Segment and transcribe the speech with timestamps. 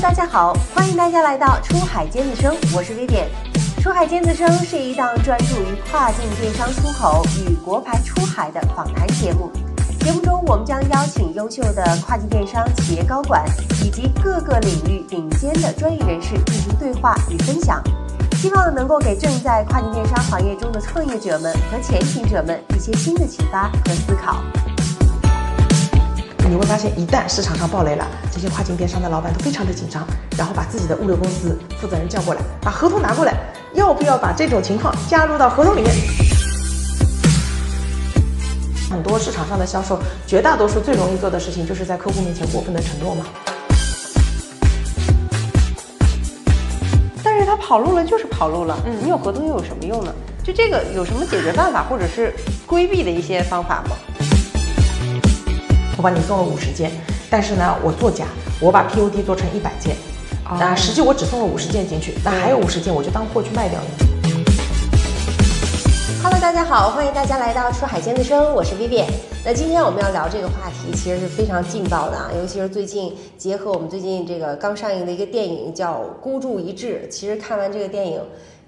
[0.00, 3.26] 大家好，欢迎大家来到出海尖子生，我是 Vivian。
[3.82, 9.50] 出海尖子生是一档专注于跨境电商出口与国牌出海的访谈节目。
[9.98, 13.44] 节目中，我们将邀请优秀的跨境电商企业高管
[13.84, 17.82] 以及各个领域顶尖的专业人士进行对话与分享，
[18.36, 24.36] 希望能够给正在跨境电商行业中的创业者们和前行者们一些新的启发和思考。
[26.48, 30.02] 你会发现，一旦市场上暴雷了，这些跨境电商的老板都非常的紧张，
[30.36, 33.34] 然后把自己的物流公司负责人叫过来，把合同拿过来，
[33.74, 35.94] 要不要把这种情况加入到合同里面？
[38.90, 43.26] 很多市场上的销售，绝大多数最容易做的事情，就是在客户面前过分的承诺嘛。
[47.22, 50.14] 但是他跑路了就是跑路了，嗯，你有合同又有什么用呢？
[50.42, 52.32] 就这个有什么解决办法，或者是
[52.66, 54.27] 规避的一些方法吗？
[55.98, 56.92] 我把你送了五十件，
[57.28, 58.26] 但是呢，我作假，
[58.60, 59.96] 我把 POD 做成一百件，
[60.44, 63.86] 啊，实际我只送了五十件进去，那还有五十件我就当货去卖掉了。
[66.22, 69.06] Hello，大家好，欢迎大家来到出海尖子生，我是 Vivian。
[69.44, 78.20] 那今天我们要聊这个话题，其实是非常劲爆的啊，尤其是最近结合我们最近这个刚上映的一个电影叫《孤注一掷》，其实看完这个电影，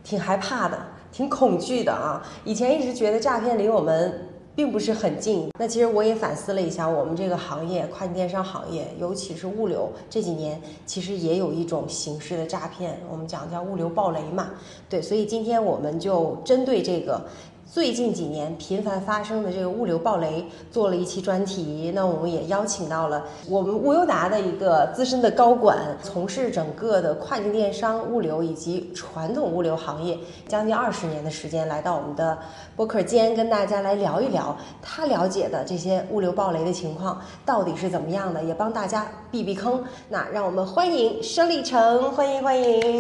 [0.03, 0.77] 挺害怕的，
[1.13, 2.21] 挺恐惧的啊。
[2.45, 4.27] 以前一直觉得诈骗离我们。
[4.61, 5.49] 并不是很近。
[5.59, 14.51] 那其实我也反思了一下，我们这个行业，跨境电商行业，尤其是物流，这几年其实也有一种形式的诈骗，我们讲叫物流暴雷嘛。
[14.87, 17.25] 对，所以今天我们就针对这个。
[17.73, 21.93] 最近几年频繁发生的这个物流暴雷，做了一期专题。
[21.95, 32.37] 那我们也邀请到了我们物优达的一个资深的高管，从事整个的跨境电商、物流以及传统物流行业将近二十年的时间，来到我们的
[32.75, 39.81] 播客间，跟大家来聊一聊他了解的这些物流暴雷的情况到底是怎么样的，也帮大家避避坑。
[40.09, 42.99] 那让我们欢迎申立成，欢迎欢迎，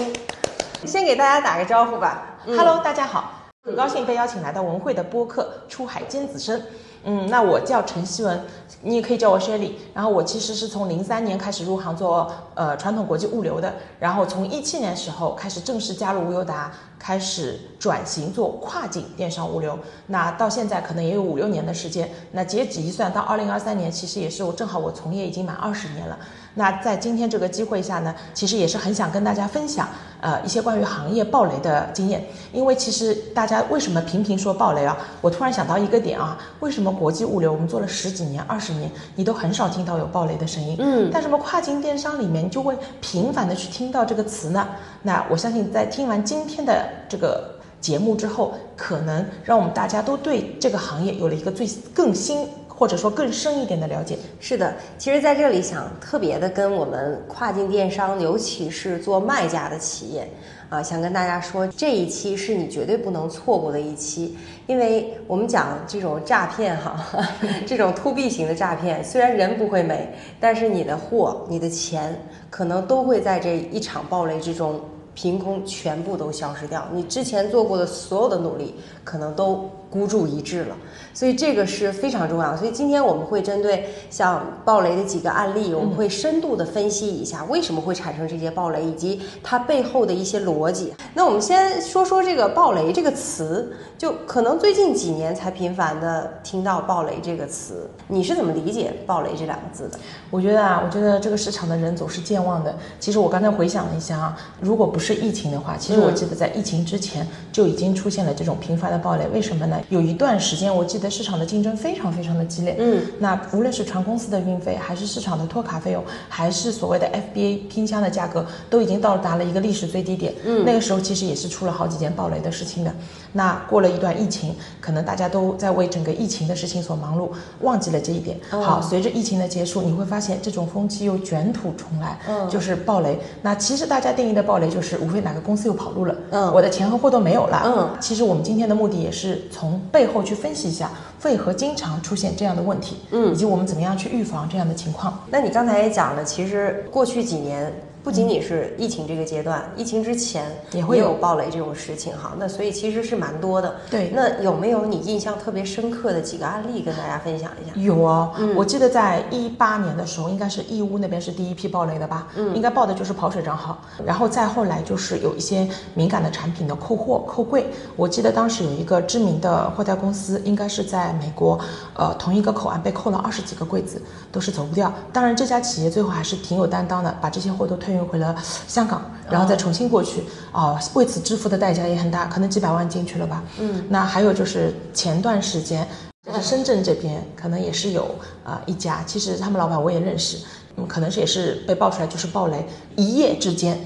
[0.86, 2.38] 先给大家打个招呼吧。
[2.46, 3.39] Hello，大家好。
[3.62, 6.58] 很高兴被邀请来到文汇的播客《出海尖子生》。
[7.04, 8.42] 嗯，那我叫陈希文，
[8.80, 9.72] 你也可以叫我 Shelly。
[9.92, 19.76] 然后我其实是从零三年开始入行做呃传统国际物流的，然后从一七年时候开始正式加入无忧达，开始转型做跨境电商物流。
[20.06, 22.08] 那到现在可能也有五六年的时间。
[22.32, 26.18] 那截止一算到二零二三年，其实也是我正好我从业已经满二十年了。
[26.54, 29.88] 那在今天这个机会下呢，其实也是很想跟大家分享，
[30.20, 32.24] 呃，一些关于行业暴雷的经验。
[32.52, 34.98] 因为其实大家为什么频频说暴雷啊？
[35.20, 40.76] 我突然想到一个点啊，为什么国际物流我们做了十几年、二十年，你都很少听到有暴雷的声音？
[40.80, 44.66] 嗯，但什么跨境电商里面就会频繁的去听到这个词呢？
[45.02, 52.48] 那我相信在听完今天的这个节目之后，可能让我们大家都对这个行业有了一个最更新。
[52.80, 60.26] 或者说更深一点的了解，是的，其实在这里想特别的跟我们跨境电商，尤其是做卖家的企业
[60.70, 64.34] 啊，想跟大家说，这一期是你绝对不能错过的一期，
[64.66, 67.06] 因为我们讲这种诈骗哈，
[67.68, 72.18] 这种 to B 型的诈骗，虽然人不会没，但是你的货、你的钱
[72.48, 74.80] 可能都会在这一场暴雷之中
[75.20, 80.76] 凭空全部都消失掉，你之前做过的所有的努力可能都孤注一掷了。
[81.12, 90.94] 所以这个是非常重要，所以今天我们会针对像暴雷的几个案例，我们会深度的分析一下为什么会产生这些暴雷，以及它背后的一些逻辑。
[91.14, 99.98] 那我们先说说这个暴雷这个词，就可能最近几年才频繁的听到暴雷这个词，你是怎么理解暴雷这两个字的？
[100.30, 102.72] 我觉得啊，我觉得这个市场的人总是健忘的。
[103.00, 109.26] 其实我刚才回想了一下啊，如果不是疫情的话，其实我记得在疫情之前就已经出现了这种频繁的暴雷。
[109.34, 109.79] 为什么呢？
[109.88, 111.10] 有一段时间我记得。
[111.10, 120.32] 市场的竞争非常非常的激烈，嗯，那无论是船公司的运费，还是市场的托卡费用，还是所谓的 FBA 拼箱的价格，都已经到达了一个历史最低点。
[120.46, 122.94] 嗯，那个时候其实也是出了好几件暴雷的事情的。
[123.32, 127.28] 那过了一段疫情，可能大家都在为整个疫情的事情所忙碌，
[127.60, 128.38] 忘记了这一点。
[128.50, 133.18] 好，随着疫情的结束，你会发现这种风气又卷土重来，嗯，就是暴雷。
[133.42, 137.96] 那其实大家定义的暴雷就是无非哪个公司又跑路了，嗯，我的钱和货都没有了，嗯。
[138.00, 140.90] 其实我们今天的目的也是从背后去分析一下。
[141.22, 142.96] 为何经常出现这样的问题？
[143.10, 145.22] 嗯，以及我们怎么样去预防这样的情况？
[145.30, 147.72] 那你刚才也讲了，其实过去几年。
[148.02, 152.32] 不仅仅是疫情这个阶段，疫情之前也会有暴雷这种事情哈。
[152.38, 153.74] 那所以其实是蛮多的。
[153.90, 157.78] 对，那有没有你印象特别深刻的几个案例跟大家分享一下？
[157.78, 162.28] 有哦，我记得在一八年的时候，应该是义乌那边是第一批暴雷的吧？
[162.36, 167.66] 嗯，应该报的就是跑水账号，然后再后来就是有一些敏感的产品的扣货扣柜。
[167.96, 171.60] 我记得当时有一个知名的货代公司，应该是在美国，
[171.92, 174.00] 呃，同一个口岸被扣了二十几个柜子，
[174.32, 174.90] 都是走不掉。
[175.12, 177.89] 当然这家企业最后还是挺有担当的，把这些货都退。
[177.90, 178.36] 退运回了
[178.68, 180.22] 香港，然后再重新过去。
[180.52, 183.42] 啊、为此支付的代价也很大，可能几百万进去了吧。
[183.58, 185.86] 嗯，那还有就是前段时间，
[186.24, 188.14] 就是深圳这边可能也是有
[188.44, 190.38] 啊、一家，其实他们老板我也认识，
[190.76, 192.64] 嗯，可能是也是被爆出来就是暴雷，
[192.94, 193.76] 一夜之间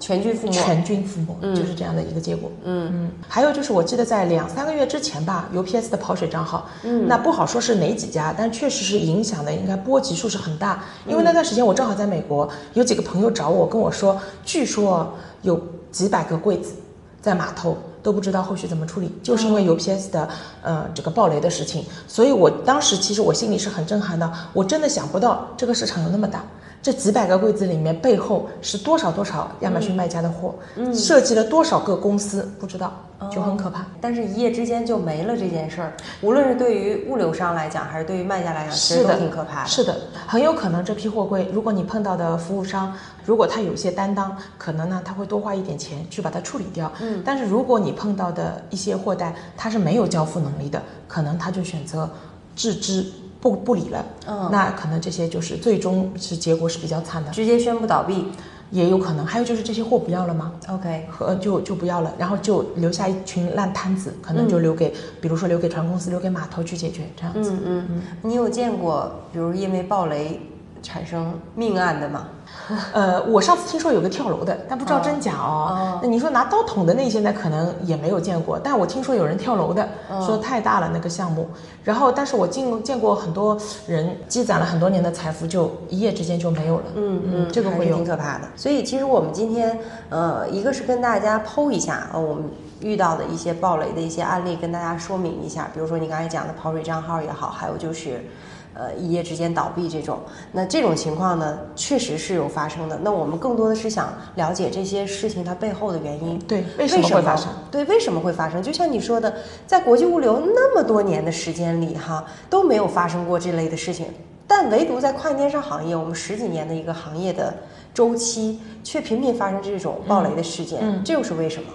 [0.00, 0.50] 全军覆没。
[0.50, 2.50] 全军覆没，就是这样的一个结果。
[2.64, 10.82] 嗯嗯，还有就是我记得在两三个月之前吧，UPS 的跑水账号，嗯，那不好说是哪几家，但确实是影响的，应该波及数是很大。
[11.06, 15.60] 因为那段时间我正好在美国，有几个朋友找我跟我说，据说有
[15.92, 16.72] 几百个柜子
[17.20, 17.76] 在码头。
[18.02, 20.26] 都不知道后续怎么处理，就是因为 UPS 的
[20.62, 26.42] 呃这个暴雷的事情，所以我当时其实我心里是很震撼的，我真的想不到这个市场有那么大，
[26.82, 33.84] 这几百个柜子里面背后是多少多少亚马逊卖家的货，嗯、涉及了多少个公司，不知道，就很可怕。
[34.00, 35.92] 但是，一夜之间就没了这件事儿，
[36.22, 39.68] 无论是对于物流商来讲，还是对于卖家来讲，其实都是的，挺可怕的。
[39.68, 39.94] 是的，
[40.26, 42.94] 很有可能这批货柜，如果你碰到的服务商，
[43.26, 46.90] 如果他有一些担当，可能呢他会多花一点钱去把它处理掉。
[47.02, 52.08] 嗯，但是如果你碰到的一些货代他是没有交付能力的，可能他就选择
[52.56, 53.04] 置之
[53.40, 54.04] 不不理了。
[54.26, 58.26] 嗯那可能这些就是最终是结果是比较惨的，直接宣布倒闭。
[58.72, 59.26] 也有可能。
[59.26, 67.50] 还有就是这些货不要了吗？OK，和就就不要了，然后就留下一群烂摊子，可能就留给，比如说留给船公司，留给码头去解决这样子。
[67.64, 70.40] 嗯嗯，你有见过比如因为暴雷
[70.82, 72.28] 产生命案的嘛？
[72.92, 75.98] 呃，我上次听说有个跳楼的，但不知道真假哦。
[76.02, 78.58] 那你说拿刀捅的那些呢，可能也没有见过。
[78.58, 79.88] 但我听说有人跳楼的，
[80.24, 81.48] 说太大了那个项目。
[81.84, 83.56] 然后，但是我见见过很多
[83.86, 86.84] 人积攒了很多年的财富，就一夜之间就没有了。
[86.94, 88.04] 嗯嗯，这个会有挺。
[88.04, 88.48] 可怕的。
[88.56, 89.78] 所以其实我们今天
[90.08, 92.44] 呃，一个是跟大家剖一下呃我们
[92.80, 95.70] 遇到的一些暴雷的一些案例，跟大家说明一下。
[95.72, 98.24] 比如说你刚才讲的跑水账号也好，还有就是。
[98.72, 100.18] 呃，一夜之间倒闭这种，
[100.52, 102.98] 那这种情况呢，确实是有发生的。
[103.02, 106.38] 那我们更多的是想了解这些事情它背后的原因。
[106.40, 107.48] 对，为为什么会发生？？
[107.70, 108.62] 对，为什么会发生？
[108.62, 109.34] 就像你说的，
[109.66, 114.06] 在国际物流那么多年的时间里，哈都没有发生过这类的事情，
[114.46, 117.52] 但唯独在跨境电商行业，我们十几年的一个行业的
[117.92, 121.68] 周期，却频频发生这种暴雷的事件，嗯这又是为什么？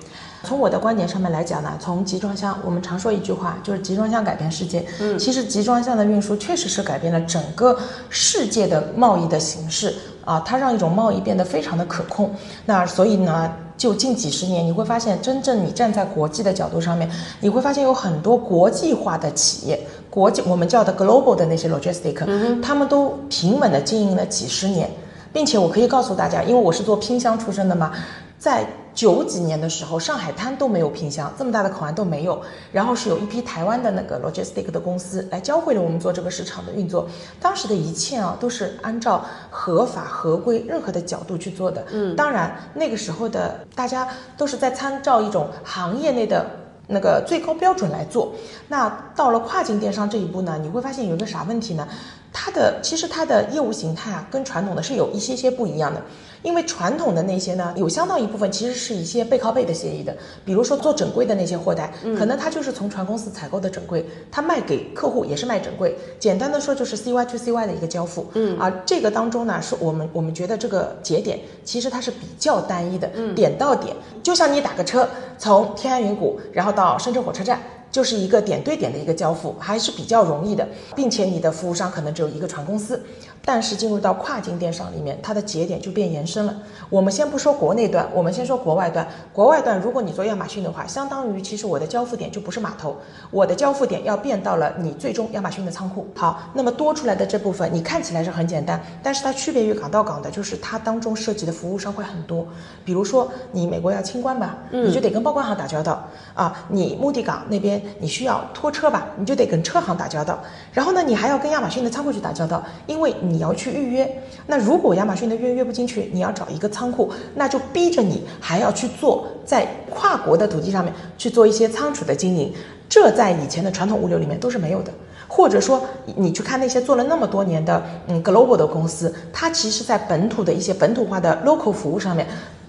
[0.46, 4.86] 从我的观点上面来讲呢，从集装箱，我们常说一句话，就是集装箱改变世界。
[5.02, 7.76] 嗯，其实集装箱的运输确实是改变了整个
[8.10, 12.34] 世界的贸易的形式啊，它让一种贸易变得非常的可控。
[12.66, 17.10] 那所以呢，就近几十年，你会发现，真正你站在国际的角度上面，
[17.40, 24.90] 你会发现有很多国际化的企业，国际我们叫的 global 的那些 logistic，、他们都平稳的经营了几十年。
[25.34, 27.92] 并且我可以告诉大家，因为我是做拼箱出身的嘛，
[28.38, 32.42] 在九几年的时候，上海滩都没有拼箱，这么大的口岸都没有。
[32.72, 37.08] 然后是有一批台湾的那个 logistic 的公司来教会了我们做这个市场的运作。
[37.42, 41.86] 当时的一切啊，都是按照合法合规任何的角度去做的。
[41.92, 44.08] 嗯，当然那个时候的大家
[44.38, 46.46] 都是在参照一种行业内的。
[46.88, 48.32] 那个最高标准来做，
[48.68, 51.88] 那到了跨境电商这一步呢，你会发现有一个啥问题呢？
[52.32, 56.00] 它的其实它的业务形态啊，跟传统的是有一些些不一样的。
[56.46, 60.16] 因为传统的那些呢，有相当一部分其实是一些背靠背的协议的，
[60.46, 65.98] 比如说做整柜的那些货代，可能他就是从船公司采购的整柜，他卖给客户也是卖整柜。
[66.20, 75.10] 简单的说就是 CY to CY 的一个交付，嗯，而这个当中呢，是我们我们觉得这个节点其实它是比较单一的，点到点，就像你打个车
[75.40, 77.60] 从天安云谷然后到深圳火车站。
[77.96, 83.02] 就是一个点对点的一个交付，还是比较容易的，并且你的服务商可能只有一个船公司，
[83.46, 86.54] 但是进入到跨境电商里面，它的节点就变延伸了。
[86.90, 89.08] 我们先不说国内端，我们先说国外端。
[89.32, 92.98] 国外端，如果你做亚马逊的话，相当于其实我的交付点就不是码头，
[93.32, 96.06] 我的交付点要变到了你最终亚马逊的仓库。
[96.18, 102.46] 好，那么多出来的这部分，你看起来是很简单，但是它区别于港到港的，就是它当中涉及的服务商会很多。
[102.84, 107.82] 比如说你美国要清关吧，你就得跟报关行打交道啊，你目的港那边。
[108.00, 110.38] 你需要拖车吧，你就得跟车行打交道，
[110.74, 114.22] 然后呢，你还要跟亚马逊的仓库去打交道，因为你要去预约。
[114.48, 122.54] 那如果亚马逊的约约不进去，你要找一个仓库，那就逼着你还要去做在跨国的土地上面去做一些仓储的经营，
[122.88, 124.92] 这在以前的传统物流里面都是没有的。
[125.28, 125.84] 或者说，
[126.16, 132.28] 你去看那些做了那么多年的嗯 global 的公司，它其实在本土的一些本土化的 local 服务上面。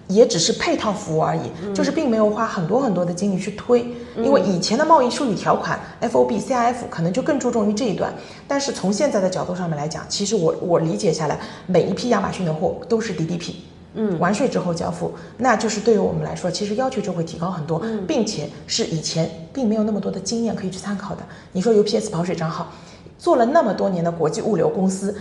[0.09, 1.43] 也只是配套服务而已，
[1.75, 3.85] 就是并没有花很多很多的精力去推，
[4.17, 8.13] 因为以前的贸易术语条款 FOB、CIF 可能就更注重于这一段。
[8.47, 13.55] 但是从现在的角度上面来讲，其实我我理解下来，每一批亚马逊的货都是 DDP，
[13.95, 21.23] 嗯，完税之后交付，那就是对于我们来说，其实要求就会提高很多，并且是以前并没有那么多的经验可以去参考的。
[21.53, 22.73] 你说 UPS 跑水账号，
[23.19, 25.17] 做了那么多年的国际物流公司。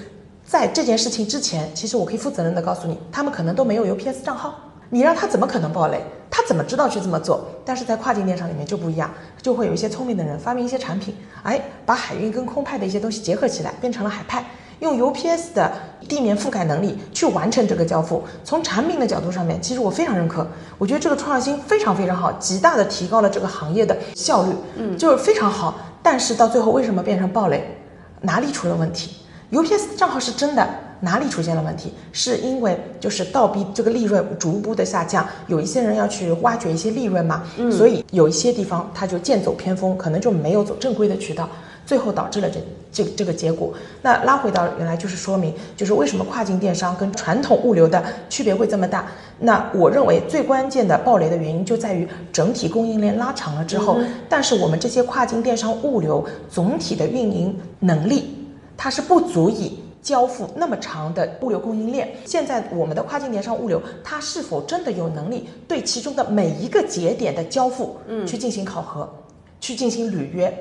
[0.47, 4.53] 在这件事情之前，其实我可以负责任的告诉你，他们可能都没有 UPS 账号，
[4.89, 6.01] 你让他怎么可能暴雷？
[6.29, 7.47] 他怎么知道去这么做？
[7.63, 9.09] 但是在跨境电商里面就不一样，
[9.41, 14.45] 就会有一些聪明的人发明一些产品，哎，把海运跟空派的一些东西结合起来，变成了海派。
[14.79, 15.71] 用 UPS 的
[16.05, 20.45] 地面覆盖能力去完成这个交付，从产品的角度上面，其实我非常认可。
[20.77, 25.75] 我觉得这个创新非常非常好，极大的提高了这个行业的效率，嗯，就是非常好。
[26.03, 27.77] 但是到最后为什么变成暴雷？
[28.21, 29.15] 哪里出了问题
[29.51, 30.67] ？UPS 账号是真的，
[31.05, 31.93] 哪里出现了问题？
[32.11, 41.47] 是因为就是倒逼这个利润逐步的下降，有一些人要去挖掘一些利润嘛，嗯，所以有一些地方他就剑走偏锋，可能就没有走正规的渠道。
[41.85, 42.59] 最后导致了这
[42.91, 43.71] 这这个结果。
[44.01, 49.05] 那拉回到原来就是说明，就是为什么跨境电商跟传统物流的区别会这么大？
[49.41, 58.35] 那我认为最关键的暴雷的原因就在于整体供应链拉长了之后，但是我们这些跨境电商物流总体的运营能力，
[58.75, 62.07] 它是不足以交付那么长的物流供应链。
[62.25, 69.11] 现在我们的跨境电商物流，它是否真的有能力对其中的每一个节点的交付，嗯，去进行考核，
[69.59, 70.55] 去进行履约？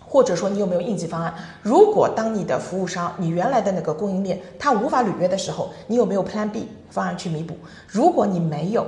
[0.00, 1.32] 或者说你有没有应急方案？
[1.62, 7.54] 如果当你的服务商，你原来的那个供应链它无法履约的时候，你有没有 Plan B 方案去弥补？
[7.86, 8.84] 如果你没有，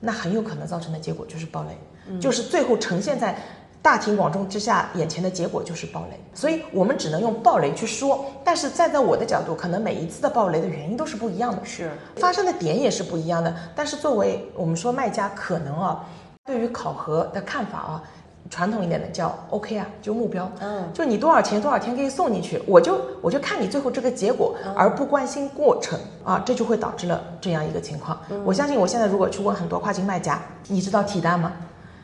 [0.00, 3.38] 那很有可能造成的结果就是暴雷，就是最后呈现在
[3.84, 6.18] 大庭广众之下，眼前的结果就是暴雷。
[6.32, 13.54] 所以我们只能用暴雷去说，但是站在我的角度，可能每一次的暴雷的原因都是不一样的，是发生的点也是不一样的。
[13.76, 16.02] 但是作为我们说卖家，可能啊，
[16.46, 18.02] 对于考核的看法啊。
[18.50, 28.18] 传统一点的叫 OK 啊，就目标，嗯，就你多少钱多少天可以送进去，我就我就看你最后这个结果，而不关心过程啊，这就会导致了这样一个情况。
[28.44, 31.52] 我相信我现在如果去问很多跨境卖家，你知道提单吗？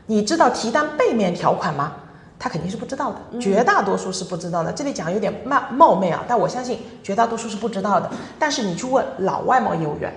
[0.05, 1.93] 你知道提单背面条款吗？
[2.37, 4.71] 他肯定是不知道的，绝大多数是不知道的。
[4.73, 8.09] 这里讲有点冒冒昧啊，但我相信绝大多数是不知道的。
[8.39, 10.11] 但是你去问老外贸业务员，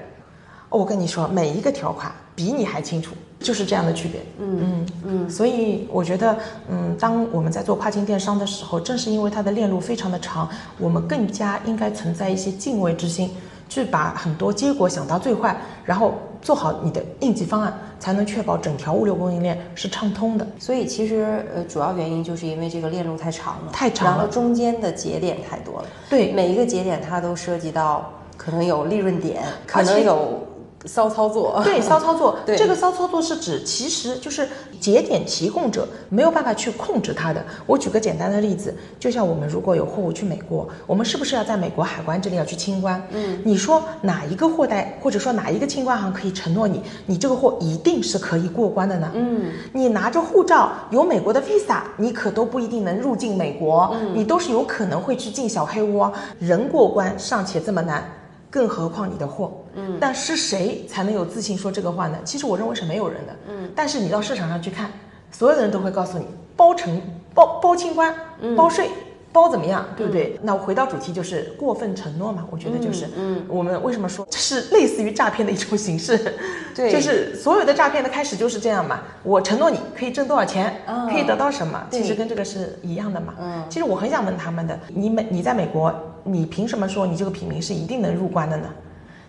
[0.71, 3.15] 我跟你说，每一个条款比你还清楚。
[3.41, 6.35] 就是这样的区别，嗯嗯嗯，所以我觉得，
[6.71, 10.49] 嗯，当我们在做跨境电商的时候，正是因为它的链路非常的长，
[10.79, 13.31] 我们更加应该存在一些敬畏之心，
[13.75, 20.47] 去把很多结果想到最坏，然后做好你的应急方案，才能确保整条物流供应链是畅通的。
[20.61, 25.89] 所以其实呃，主要原因就是因为这个链路太长了，太长了，然后中间的节点太多了。
[26.09, 30.39] 对，每一个节点它都涉及到可能有利润点，可能有。
[30.87, 34.47] 骚操作，对 骚操作，对这个骚操作是指，其实就是
[34.81, 37.43] 节点提供者没有办法去控制它的。
[37.67, 43.03] 我举个简单的例子，就像我们如果有货物去美国，我们是不是要在美国海关这里要去清关？
[43.11, 49.11] 嗯，你说哪一个货代，或者说哪一个清关行可以承诺你，你这个货一定是可以过关的呢？
[49.15, 58.05] 嗯，你拿着护照有美国的 Visa，你可都不一定能入境美国，你都是有可能会去进小黑窝，人过关尚且这么难。
[58.51, 62.19] 更何况你的货，嗯，但是谁才能有自信说这个话呢？
[62.25, 64.91] 其实我认为是没有人的，嗯，但是你到市场上去看，
[65.31, 66.27] 所有的人都会告诉你
[66.57, 67.01] 包成
[67.35, 68.15] 包包清关，
[68.57, 68.89] 包税，
[69.33, 70.39] 包怎么样，对不对？
[70.43, 76.35] 那我回到主题就是过分承诺嘛，我觉得就是，嗯，我们为什么说这是类似于诈骗的一种形式？
[76.75, 85.93] 对，就是所有的诈骗的开始就是这样嘛，我承诺你可以挣多少钱，可以得到什么，其实跟这个是一样的嘛，嗯，其实我很想问他们的，你美你在美国。
[86.27, 88.67] 你凭什么说你这个品名是一定能入关的呢？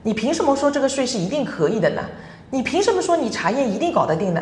[0.06, 2.02] 你凭什么说这个税是一定可以的呢？
[2.52, 4.42] 你凭什么说你查验一定搞得定呢？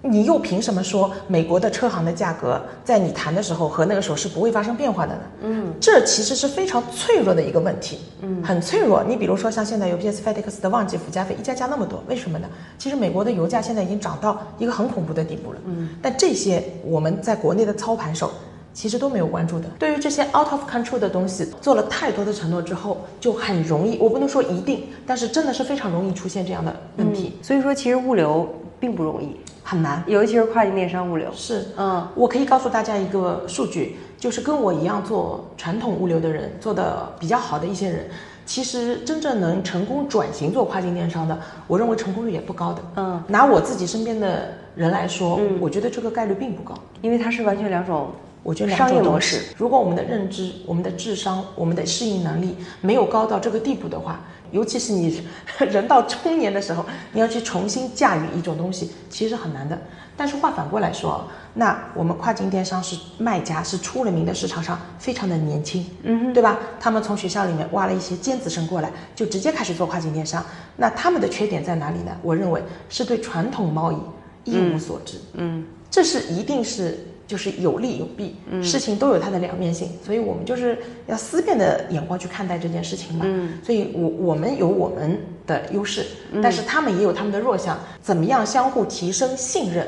[0.00, 5.20] 你又凭什么说美国的车行的价格在你谈的时候和那个时候是不会发生变化的呢？
[5.42, 9.02] 嗯，这其实是非常脆弱的一个问题，嗯，很脆弱。
[9.02, 12.48] 你比如说像现在 UPS、FedEx 的旺季附加费一加加那么多，为什么呢？
[12.78, 18.30] 其实美国的油价现在已经涨到一个很恐怖的地步了，嗯，但这些我们在国内的操盘手。
[18.74, 19.66] 其实都没有关注的。
[19.78, 23.98] 对于这些 out of control 的东西，做了太多的承诺之后，就很容易。
[23.98, 27.38] 我不能说一定，但是真的是非常容易出现这样的问题。
[27.42, 28.48] 所以说，其实物流
[28.80, 31.28] 并不容易，很难，尤其是跨境电商物流。
[31.34, 38.08] 是，嗯，我可以告诉大家一个数据，就是跟我一样做传统物流的人，做的比较好的一些人，
[38.46, 42.82] 其实真正能成功转型做跨境电商的，我认为成功率也不高的。
[42.96, 48.08] 嗯，拿我自己身边的人来说，我觉得这个概率并不高，因为它是完全两种。
[48.42, 54.20] 我觉得两种模式，如果我们的认知、我们的智商、我们的适应能力没有高到这个地步的话，
[54.50, 55.22] 尤其是你
[55.70, 59.78] 人到中年的时候，你要去重新驾驭一种东西，其实很难的。
[60.16, 66.58] 但是话反过来说，那我们跨境电商是卖家，是出了名的市场上非常的年轻，嗯，对吧？
[66.80, 70.44] 他们从学校里面挖了一些尖子生过来，就直接开始做跨境电商。
[70.76, 72.10] 那他们的缺点在哪里呢？
[72.22, 73.96] 我认为是对传统贸易
[74.44, 76.98] 一无所知，嗯，这是一定是。
[77.26, 83.24] 就是有利有弊，事情都有它的两面性，所以我们就是要思辨的眼光去看待这件事情嘛。
[83.26, 86.04] 嗯，所以我我们有我们的优势，
[86.42, 89.86] 但是他们也有他们的弱项，怎么样相互提升信任，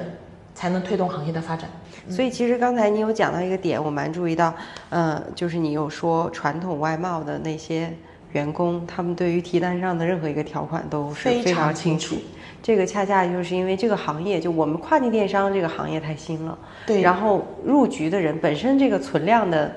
[0.54, 1.68] 才能推动行业的发展？
[2.08, 4.54] 所以其实刚才你有讲到一个点，我蛮注意到，
[4.90, 7.92] 呃，就是你有说传统外贸的那些
[8.32, 12.16] 员工，他们对于提单上的任何一个条款都是非非常清楚。
[12.64, 17.02] 这个恰恰就是因为这个行业，就我们跨境电商这个行业太新了，对。
[17.02, 19.70] 然后入局的人本身这个存量的。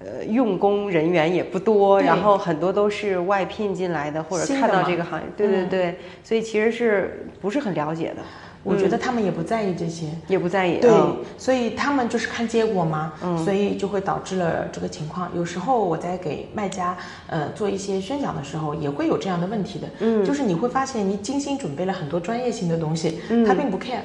[0.00, 5.68] 呃，用工人员也不多，然后很多都是外聘进来的，或者看到这个行业，对对嗯。
[5.70, 8.20] 对，所以其实是不是很了解的，
[8.64, 10.06] 我觉得他们也不在意这些。
[10.26, 10.80] 也不在意。
[10.80, 13.12] 对嗯，所以他们就是看结果嘛，
[13.44, 15.30] 所以就会导致了这个情况。
[15.36, 16.96] 有时候我在给卖家
[17.28, 24.00] 呃做一些宣讲的时候，也会有这样的问题的，嗯，就是你会发现你精心准备了很多专业性的东西，他并不 care，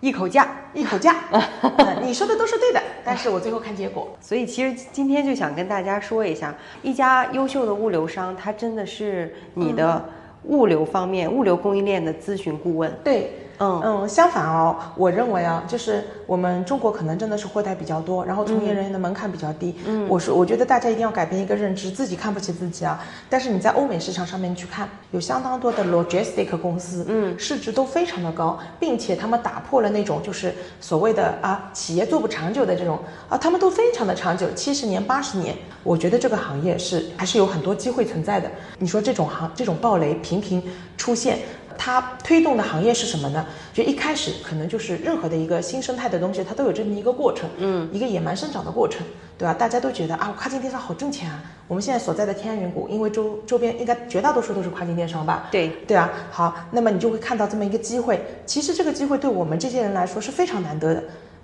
[0.00, 0.48] 一口价。
[0.74, 1.16] 一口价，
[1.60, 4.08] 嗯你说的都是对的，但是我最后看结果。
[4.22, 10.02] 所以其实今天就想跟大家说一下，一家优秀的物流商，他真的是你的
[10.44, 12.90] 物流方面、物流供应链的咨询顾问。
[13.04, 19.76] 对，嗯嗯，相反哦，我认为啊，就是我们中国可能真的是货代比较多，然后从业人员的门槛比较低。
[19.86, 23.02] 嗯，我说，我觉得大家一定要改变一个认知，自己看不起自己啊。
[23.28, 35.54] 但是你在欧美市场上面去看，有相当多的 logistic 公司，嗯，市值都非常的高，并且他们打破了那种就是所谓的啊企业做不长久的这种啊，他们都非常的长久，七十年、八十年。
[35.84, 38.48] 我觉得这个行业是还是有很多机会存在的。
[38.78, 40.62] 你说这种行这种暴雷频频
[40.96, 41.38] 出现。
[41.76, 43.46] 它推动的行业是什么呢？
[43.72, 49.04] 就一开始可能就是任何的一个新生态的东西，它都有这么一个过程，嗯，一个野蛮生长的过程，
[49.38, 49.54] 对吧？
[49.54, 51.42] 大家都觉得啊，跨境电商好挣钱啊。
[51.68, 55.48] 我们现在所在的天安云谷，因为周周边应该绝大多数都是跨境电商吧？
[55.50, 56.10] 对对啊。
[56.30, 58.22] 好，那么你就会看到这么一个机会。
[58.44, 61.02] 其实这个机会对我们这些人来说是非常难得的。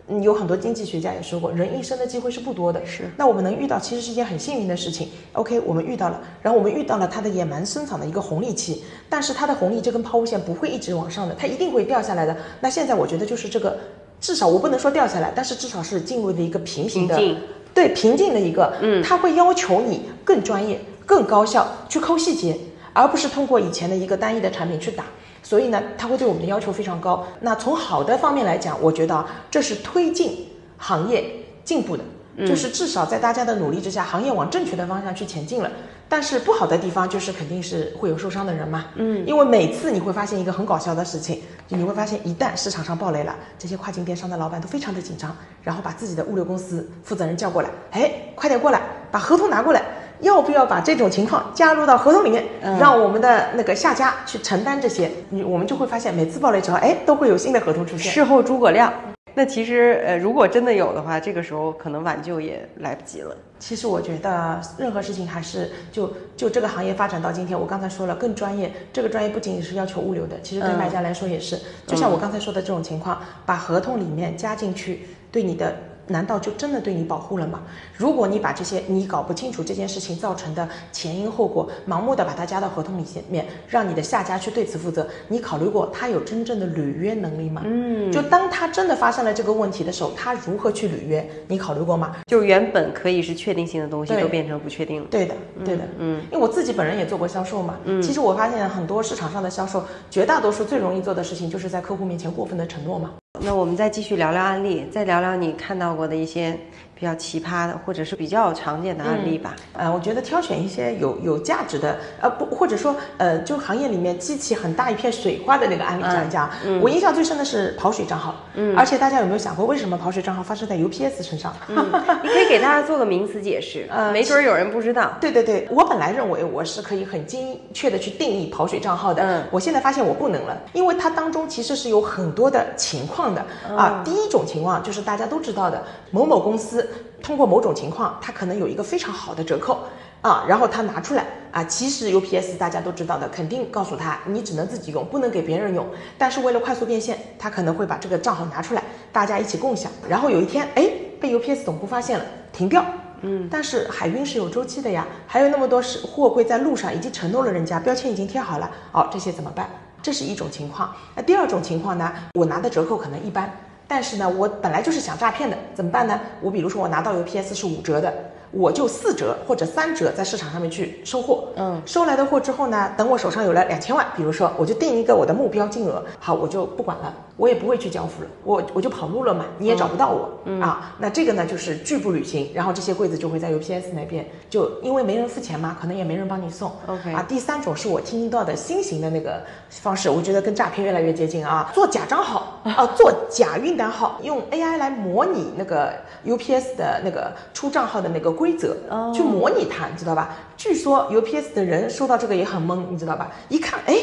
[0.09, 2.85] 嗯，有很多经济学家也说过，人一生的机会是不多的。
[2.87, 5.11] 是，那我们能遇到，其实是一件很幸运的事情。
[5.33, 12.37] OK，我们遇到了，然后我们遇到了它的野蛮生长的一个红利期，但是它的红利这根抛物线不会一直往上的，它一定会掉下来的。
[12.61, 13.79] 那现在我觉得就是这个，
[14.19, 17.37] 至少我不能说掉下来，但是至少是进入了一个平行的，平
[17.75, 22.57] 对平静的一个，嗯，它会要求你更专业、更高效去抠细节，
[22.95, 25.05] 而不是通过以前的一个单一的产品去打。
[25.49, 27.27] 所以呢，他会对我们的要求非常高。
[27.41, 31.25] 那从好的方面来讲，我觉得啊，这是推进行业
[31.65, 32.05] 进步的，
[32.47, 35.71] 就是至少在大家的努力之下，行业往正确的方向去前进了。
[36.07, 49.83] 但是不好的地方就是肯定是会有受伤的人嘛，嗯，因为每次你会发现一个很搞笑的事情，就你会发现一旦市场上爆雷了，这些跨境电商的老板都非常的紧张，然后把自己的物流公司负责人叫过来，哎，快点过来，把合同拿过来。
[50.21, 52.45] 要不要把这种情况加入到合同里面，
[52.81, 55.11] 让我们的那个下家去承担这些？
[55.31, 58.13] 你我们就会发现，每次暴雷之后，哎，都会有新的合同出现。
[58.13, 58.93] 事后诸葛亮。
[59.35, 63.37] 那其实，呃，如果真的有的话，这个时候可能挽救也来不及了。
[63.61, 71.57] 其实我觉得任何事情还是就就这个行业发展到今天，我刚才说了更专业，这个专业不仅仅是要求物流的，其实对卖家来说也是。
[71.87, 75.77] 就像我刚才说的这种情况，把合同里面加进去，对你的。
[76.09, 77.63] 难道就真的对你保护了吗？
[77.97, 87.63] 如果你把这些你搞不清楚这件事情造成的前因后果，盲目的把它加到合同里面，让你的下家去对此负责，你考虑过他有真正的履约能力吗？
[87.65, 91.29] 嗯，就当他真的发生了这个问题的时候，他如何去履约？
[91.47, 92.17] 你考虑过吗？
[92.27, 95.09] 就原本可以是确定性的东西，对都变成不确定了。
[95.11, 103.11] 对的，对的，嗯，因为我自己本人也做过销售嘛，嗯，其实我发现很多市场上的销售，绝大多数最容易做的事情，就是在客户面前过分的承诺嘛。
[103.41, 106.59] 那我们再继续聊聊案例，再聊聊你看到过的一些
[106.99, 109.55] 比较奇葩的，或者是比较常见的案例吧。
[109.73, 116.51] 呃，我觉得挑选一些有有价值的，呃不，或者说呃，就行业里面激起很大一片水花的那个案例讲一讲。
[116.83, 121.55] 我印象最深的是跑水账号，嗯，而且大家有没有想过，为什么跑水账号发生在 UPS 身上？
[121.71, 125.13] 你可以给大家做个名词解释，呃没准儿有人不知道。
[125.21, 133.45] 对对对，我本来认为我是可以很精确的去定义跑水账号的，嗯我现在发现我不能了，因为它当中其实是有很多的情况的、
[133.77, 134.03] 啊。
[134.05, 135.81] 第一种情况就是大家都知道的，
[136.11, 136.88] 某某公司
[137.23, 139.79] 通过某种情况，它可能有一个非常好的折扣。
[140.21, 145.87] 啊，然后他拿出来啊，其实 UPS 大家都知道的，肯定告诉他你只能自己用，不能给别人用。
[146.19, 149.93] 但是为了快速变现，他可能会把这个账号拿出来，大家一起共享。
[150.09, 152.85] 然后有一天，哎，被 UPS 总部发现了，停掉。
[153.21, 159.71] 嗯，但是海运是有周期的呀，还有那么多是货柜在路上，已经承诺了人家，标签已经贴好了，哦，这些怎么办？
[160.03, 160.93] 这是一种情况。
[161.15, 163.49] 那第二种情况呢，我拿的折扣可能一般。
[163.89, 166.21] 但是呢，我本来就是想诈骗的，怎么办呢？
[166.41, 168.13] 我比如说我拿到 UPS 是五折的。
[168.51, 180.61] 我就四折或者三折在市场上面去收货，嗯，收来的货之后呢，等我手上有了两千万，比如说我就定一个我的目标金额，好，我就不管了，我也不会去交付了，我我就跑路了嘛，你也找不到我，嗯。
[180.61, 186.71] 啊，那这个呢就是拒不履行，然后这些柜子就会在 UPS 那边，就因为没人付钱嘛，可能也没人帮你送。
[186.87, 187.25] OK 啊。
[187.29, 195.93] 第三种是我听到的新型的那个方式，我觉得跟诈骗越来越接近啊，做假账号 啊，做假运单号，用 AI 来模拟那个
[196.27, 200.31] UPS 的那个出账号的那个规则，哦去模拟它，你知道吧？
[200.57, 203.31] 据说 UPS 的人收到这个也很懵，你知道吧？
[203.49, 203.95] 一看，哎，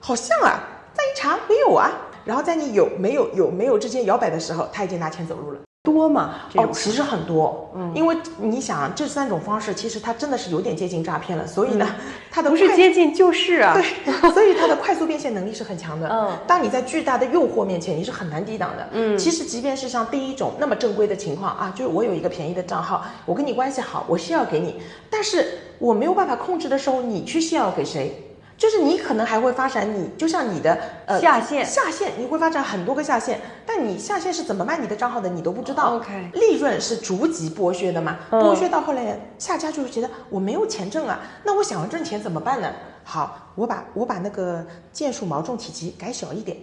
[0.00, 0.58] 好像啊，
[0.94, 1.90] 再一查没有啊，
[2.24, 5.60] 然后在你有没有有没有之间摇摆的时候，他已经拿钱走路了。
[5.84, 6.34] 多吗？
[6.54, 11.84] 哦，其实很多，嗯，因为你想这三种方式，其实它真的是有点接近诈骗了，所以呢，
[12.30, 13.74] 它的不是接近就是啊。
[14.04, 16.08] 对，所以它的快速变现能力是很强的。
[16.08, 18.88] 嗯当你在巨大的诱惑面前，你是很难抵挡的。
[18.92, 28.31] 嗯，其实即便是像第一种那么正规的情况啊，就是我有一个便宜的账号，我跟你关系好，我需要给你，但是我没有办法控制的时候，你去需要给谁？
[28.56, 35.96] 就是你可能还会发展你，就像你的呃下线下线你会发展很多个下线，但你下线是怎么卖你的账号的，你都不知道。
[35.96, 42.70] OK 利润是逐级剥削的嘛，嗯剥削到后来，下家就会觉得我没有钱挣啊，那我想要挣钱怎么办呢？
[43.04, 46.56] 好，我把我把那个件数毛重体积改小一点，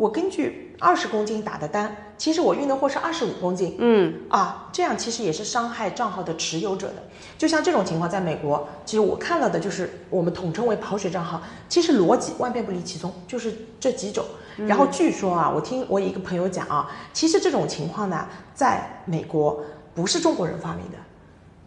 [0.00, 6.94] 我根据二十公斤打的单，其实我运的货是二十五公斤，嗯，啊，这样其实也是伤害账号的持有者的。
[7.36, 14.24] 就像这种情况，在美国，其实我看到的就是我们统称为跑水账号，其实逻辑万变不离其宗，就是这几种。
[14.66, 19.62] 然后据说啊，我听我一个朋友讲啊，其实这种情况呢，在美国
[19.94, 20.96] 不是中国人发明的。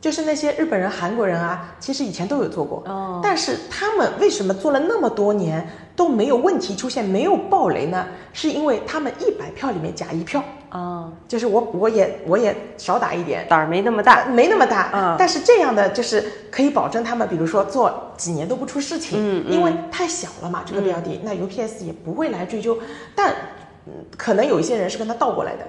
[0.03, 8.05] 就是那些日本人、韩国人啊，其实以前都有做过，哦但是他们为什么做了那么多年都没有问题出现，没有爆雷呢？
[8.33, 14.25] 是因为他们一百票里面假一票，啊，就是我我也我也少打一点，胆儿没那么大。
[14.25, 22.77] 没那么大，嗯但是这样的就是可以保证他们，比如说做几年都不出事情，嗯嗯因为太小了嘛，这个标的，那 UPS 也不会来追究，
[23.15, 23.33] 但
[23.85, 25.65] 嗯可能有一些人是跟他倒过来的，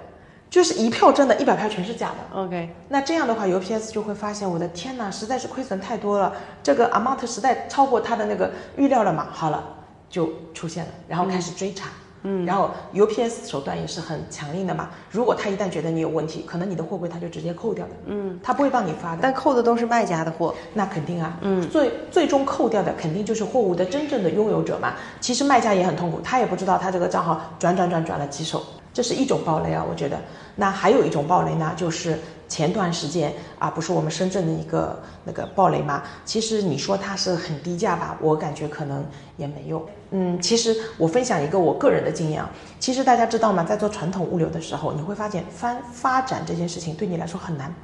[0.54, 2.38] 就是一票真的，一百票全是假的。
[2.38, 9.26] OK，那这样的话，UPS 就会发现，我的天哪，实在是亏损太多了，这个 amount 实在超过他的那个预料了嘛。
[9.32, 9.64] 好了，
[10.08, 11.88] 就出现了，然后开始追查。
[12.22, 14.90] 嗯，然后 UPS 手段也是很强硬的嘛。
[15.10, 17.92] 如果他一旦觉得你有问题，可能你的货柜他就直接扣掉的。
[18.06, 19.18] 嗯，他不会帮你发的。
[19.20, 20.54] 但扣的都是卖家的货。
[20.74, 24.94] 那肯定啊，嗯，最最终扣掉的肯定就是货物的真正的拥有者嘛。
[25.20, 28.62] 其实卖家也很痛苦，他也不知道他这个账号转转转转了几手，
[28.94, 30.18] 这是一种暴雷啊，我觉得。
[30.56, 32.16] 那还有一种暴雷呢，就是
[32.48, 36.04] 前段时间啊，不是我们深圳的一个那个暴雷吗？
[36.24, 39.04] 其实你说它是很低价吧，我感觉可能
[39.36, 39.84] 也没有。
[40.12, 43.64] 嗯，其实我分享一个我个人的经验啊，其实大家知道吗？
[43.64, 47.74] 在做传统物流的时候，你会发现翻发展这件事情对你来说很难。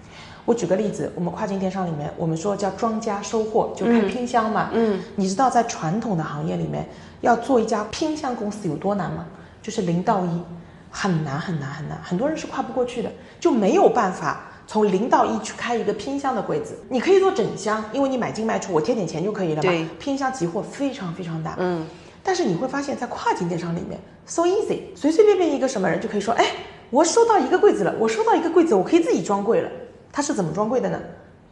[0.45, 4.71] 我举个例子，我们跨境电商里面，我们说叫庄家收货，就开拼箱嘛。
[4.73, 6.89] 嗯，你知道在传统的行业里面，
[7.21, 9.27] 要做一家拼箱公司有多难吗？
[9.61, 10.43] 就是零到一，
[10.91, 16.77] 很难很难很难，很多人是跨不过去的，就没有办法从零到一去开一个拼箱的柜子。
[16.89, 19.63] 你可以做整箱，因为你买进卖出，我贴点钱就可以了嘛。
[19.63, 21.55] 对拼箱集货非常非常大。
[21.59, 21.87] 嗯，
[22.23, 26.45] 但是你会发现在跨境电商里面，so easy，随随便便一个什么人就可以说，哎，
[26.91, 29.71] 我收到一个柜子了，我收到一个柜子，我可以自己装柜了。
[30.13, 31.01] 他是怎么装柜的呢？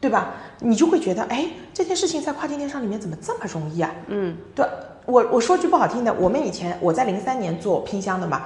[0.01, 0.33] 对吧？
[0.61, 3.91] 你就会觉得，哎，这件事情在跨境电商里面怎么这么容易啊？
[4.07, 4.65] 嗯，对
[5.07, 8.45] 我我说句不好听的，我们以前我在零三年做拼箱的嘛，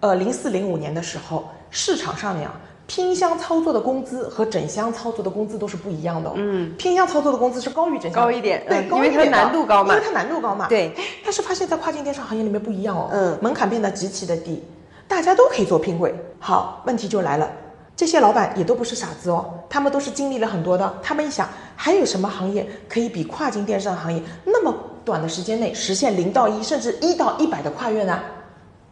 [0.00, 2.54] 呃，零四零五年的时候，市场上面啊，
[2.86, 6.34] 拼箱操作的工资和整箱操作的工资都是不一样的、哦。
[6.36, 10.68] 嗯，拼箱操作的工资是高于整箱高一点对，嗯因为它难度高嘛因为它难度高嘛。
[10.68, 14.62] 对哎，但是发现在跨境电商行业里面不一样哦，嗯门槛变得极其的低，
[15.08, 16.14] 大家都可以做拼柜。
[16.38, 17.50] 好，问题就来了。
[17.96, 20.98] 这些老板也都不是傻子哦，他们都是经历了很多的。
[21.02, 28.20] 他们一想，还有什么行业可以比跨境电商行业那么短的时间内实现零到一，甚至一到一百的跨越呢？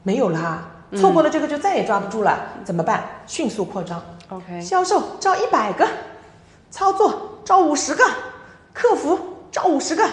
[0.03, 2.39] 没有啦，错过了这个就再也抓不住了。
[2.65, 3.05] 怎么办？
[3.27, 4.03] 迅速扩张。
[4.31, 5.87] OK 销售招一百个，
[6.71, 8.05] 操作招五十个，
[8.73, 9.19] 客服
[9.53, 10.05] 招五十个。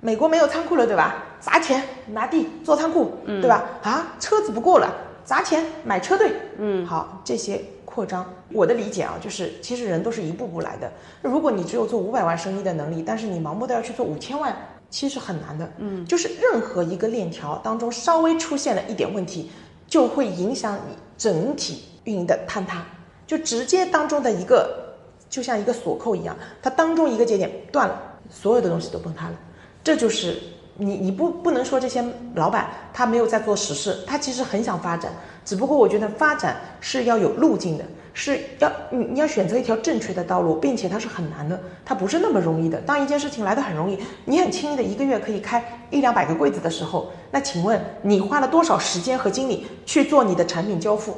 [0.00, 1.24] 美国没有仓库了，对吧？
[1.40, 3.64] 砸钱拿地做仓库，对吧？
[3.82, 4.88] 啊，车子不够了，
[5.24, 6.32] 砸钱买车队。
[6.56, 10.90] 嗯，好，这些扩张，我的理解啊，就是其实人都是一步步来的。
[11.20, 14.56] 如果你只有做五百万生意的能力，但是你盲目的要去做五千万，
[14.88, 15.68] 其实很难的。
[15.78, 19.50] 嗯，就是任何一个链条当中稍微出现了一点问题，
[19.88, 22.84] 就会影响你整体运营的坍塌，
[23.26, 24.94] 就直接当中的一个，
[25.28, 29.34] 就像一个锁扣一样，它当中一个节点断了，所有的东西都崩塌了。
[29.82, 30.38] 这就是
[30.76, 35.10] 你你不不能说这些老板他没有在做实事，他其实很想发展，
[35.44, 37.84] 只不过我觉得发展是要有路径的，
[38.18, 42.76] 是要你你要选择一条正确的道路，并且它是很难的，它不是那么容易的。
[42.80, 51.16] 当一件事情来的很容易，你很轻易的一个月可以开一两百个柜子的时候，那请问你花了多少时间和精力去做你的产品交付，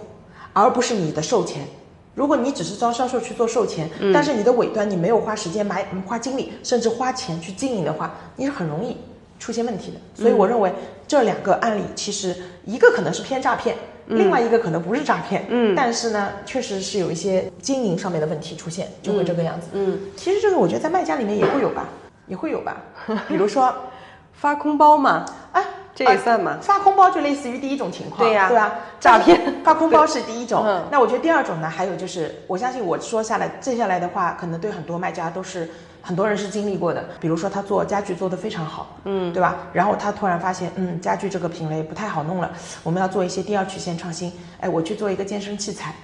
[0.53, 1.63] 而不是你的售前？
[2.15, 8.99] 如果你只是招销售去做售前，但是你的尾端你没有花时间买花精力，甚至花钱去经营的话，你是很容易
[9.39, 9.97] 出现问题的。
[10.15, 10.71] 所以我认为
[11.09, 12.37] 这两个案例其实
[12.67, 13.75] 一个可能是偏诈骗，
[14.17, 15.47] 另外一个可能不是诈骗。
[15.49, 19.69] 嗯，但是呢，确实是有一些经营上面的问题出现，就会这个样子。
[19.73, 21.89] 嗯，其实这个我觉得在卖家里面也会有吧，
[22.27, 22.77] 也会有吧。
[23.29, 23.75] 比如说
[24.33, 25.63] 发空包嘛，哎。
[25.93, 26.57] 这也算吗？
[26.63, 28.75] 发空包就类似于第一种情况，对呀，对吧？
[28.99, 30.65] 诈骗 发空包是第一种。
[30.91, 35.69] 那我觉得第二种呢，还有就是，我相信我说下来，接下来的话，可能对很多卖家都是
[36.03, 37.05] 很多人是经历过的。
[37.21, 39.57] 比如说他做家具做得非常好，嗯，对吧？
[39.73, 42.51] 然后他突然发现，嗯，家具这个品类不太好弄了，
[42.83, 44.33] 我们要做一些第二曲线创新。
[44.61, 45.95] 哎，我去做一个健身器材，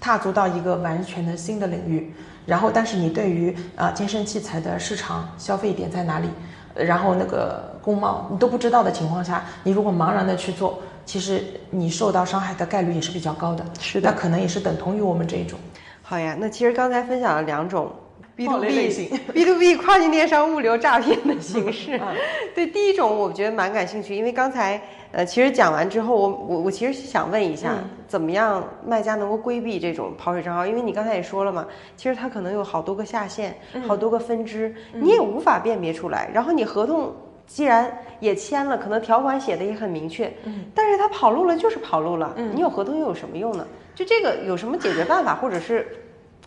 [0.00, 2.12] 踏足到一个完全的新的领域。
[2.44, 6.28] 然后，但是你对于啊健身器材的市场消费点在哪里？
[6.74, 13.62] 然后那个工贸你都不知道的情况下，你如果茫然的去做，其实你受到伤害的概率也是比较高的。
[13.78, 15.58] 是的，那可能也是等同于我们这一种。
[16.02, 17.92] 好呀，那其实刚才分享了两种
[18.34, 22.00] B to B B to B 跨境电商物流诈骗的形式。
[22.54, 24.80] 对，第一种我觉得蛮感兴趣，因为刚才。
[25.14, 27.74] 呃，其实讲完之后，我我我其实是想问一下，
[28.08, 30.66] 怎么样卖家能够规避这种跑水账号？
[30.66, 31.66] 因为你刚才也说了嘛，
[31.98, 33.54] 其实它可能有好多个下线，
[33.86, 36.30] 好多个分支，你也无法辨别出来。
[36.32, 37.14] 然后你合同
[37.46, 40.32] 既然也签了，可能条款写的也很明确，
[40.74, 43.66] 但是他跑路了就是跑路了，你有合同又有什么用呢？
[43.94, 45.86] 就这个有什么解决办法，或者是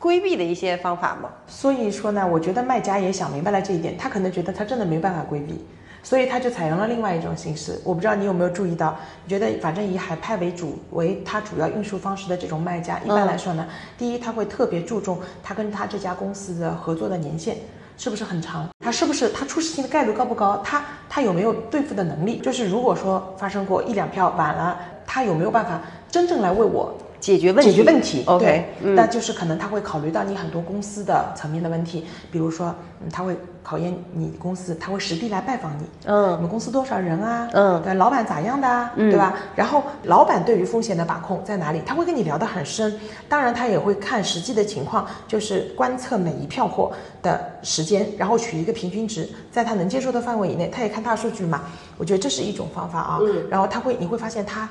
[0.06, 1.30] 规避的一些方法吗？
[1.48, 5.66] 所以说呢，我觉得卖家也想明白了这一点，他可能觉得他真的没办法规避。
[6.04, 8.96] 所以他就采用了另外一种形式，我不知道你有没有注意到？
[9.24, 13.66] 你觉得反正以海派为主为他主要运输方式的这种卖家，一般来说呢，
[13.98, 17.58] 第一他会特别注重他跟他这家公司的合作的年限
[17.98, 22.38] 是不是很长，他是不是他出事情的概率高不高，他他有没有对付的能力？
[22.38, 26.96] 就是如果说发生过一两票晚了，他有没有办法真正来为我？
[27.26, 32.68] 解决问题，解决问题，OK，那就是可能他会考虑到你很多公司的层面的问题，比如说，
[33.02, 37.50] 嗯，他会考验你公司，他会实地来拜访你，嗯，你们公司多少人啊？
[37.54, 38.90] 嗯，对，老板咋样的？
[38.96, 39.34] 嗯，对吧？
[39.56, 41.82] 然后老板对于风险的把控在哪里？
[41.84, 42.96] 他会跟你聊得很深，
[43.28, 46.92] 当然他也会看实际的情况，就是观测每一票货
[47.24, 51.64] 的时间，然后取一个平均值，在他能接受的范围以内，他也看大数据嘛。
[51.98, 53.18] 我觉得这是一种方法啊。
[53.20, 54.70] 嗯，然后他会，你会发现他，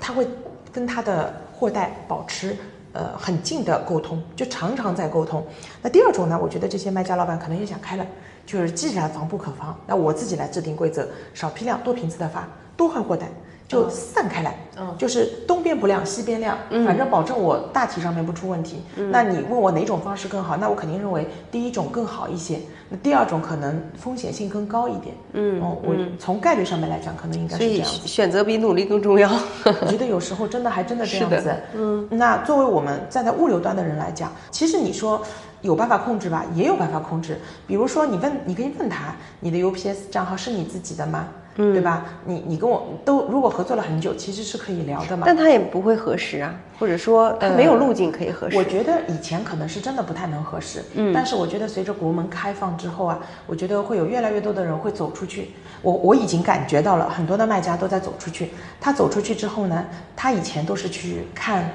[0.00, 0.24] 他会
[0.72, 1.34] 跟他的。
[1.58, 2.56] 货代保持
[2.92, 5.44] 呃很近的沟通，就常常在沟通。
[5.82, 8.06] 那第二种呢，我觉得这些卖家老板可能也想开了，
[8.46, 13.28] 就是既然防不可防，那我自己来制定规则，少批量多频次的发，多换货代。
[13.68, 18.82] 就散开来，嗯，就是东边不亮西边亮，嗯，反正保证我大体上面不出问题。
[19.10, 20.56] 那你问我哪种方式更好？
[20.56, 22.58] 那我肯定认为第一种更好一些。
[22.88, 25.14] 那第二种可能风险性更高一点。
[25.34, 27.86] 嗯，哦，我从概率上面来讲，可能应该是这样。
[27.86, 29.30] 选择比努力更重要。
[29.82, 31.54] 我觉得有时候真的还真的这样子。
[31.74, 35.20] 嗯，那作为我们站在物流端的人来讲，其实你说
[35.60, 37.38] 有办法控制吧，也有办法控制。
[37.66, 41.28] 比如说你问，你可以问他，你的 UPS 账号是你自己的吗？
[41.60, 42.04] 嗯，对吧？
[42.24, 45.24] 你你跟我都如果合作了很久，其实是可以聊的嘛。
[45.26, 48.56] 但他也不会核实啊，或者说他没有路径可以核实。
[48.56, 51.12] 我觉得以前可能是真的不太能核实，嗯。
[51.12, 55.50] 但是我觉得随着国门开放之后啊，我觉得会有越来越多的人会走出去。
[55.82, 58.50] 我我已经感觉到了很多的卖家都在走出去。
[58.80, 61.70] 他走出去之后呢，他以前都是去看，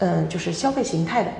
[0.00, 1.30] 嗯，就是消费形态的。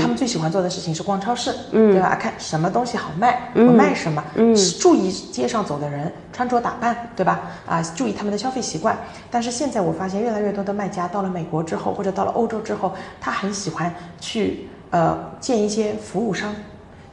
[0.00, 2.14] 他们最喜欢做的事情是逛超市，对吧？
[2.20, 7.40] 看什么东西好卖，我卖什么，嗯注意街上走的人穿着打扮，对吧？
[7.66, 8.98] 啊，注意他们的消费习惯。
[9.30, 16.54] 但是现在我发现，越来越多的卖家到了美国之后，或者到了欧洲之后，他很喜欢去呃见一些服务商。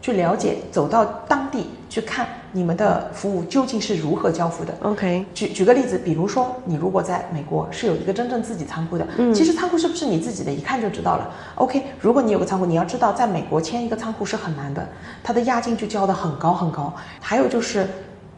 [0.08, 4.74] 去了解，走到当地去看你们的服务究竟是如何交付的。
[4.82, 11.30] OK，举举个例子，比如说你如果在美国是有一个真正自己仓库的，嗯，其实仓库是不是你自己的，一看就知道了。
[11.56, 14.88] OK，如果你有个仓库，你要知道在美国签一个仓库是很难的，
[15.22, 17.86] 它的押金就交的很高很高，还有就是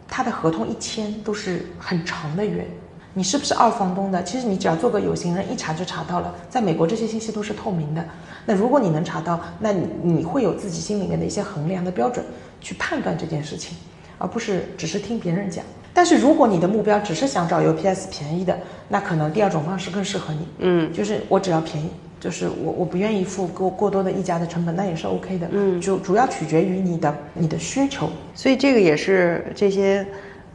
[0.07, 2.67] 它的合同一签都是很长的约。
[3.15, 4.23] 你是不是二房东的？
[4.23, 6.33] 其实你只要做个有形人，一查就查到了。
[6.47, 8.05] 在美国，这些信息都是透明的。
[8.45, 12.23] 那如果你能查到，那你你会有自己心里面的一些衡量的标准
[12.61, 13.75] 去判断这件事情，
[14.19, 15.65] 而不是只是听别人讲。
[15.91, 20.47] 但是如果你的目标只是想找 UPS 便宜的，那可能第二种方式更适合你。
[20.59, 25.47] 嗯，就是我只要便宜，就是我我不愿意付过过多的溢价的成本，那也是 OK 的。
[25.51, 28.07] 嗯，就主要取决于你的你的需求。
[28.35, 30.05] 所以这个也是这些。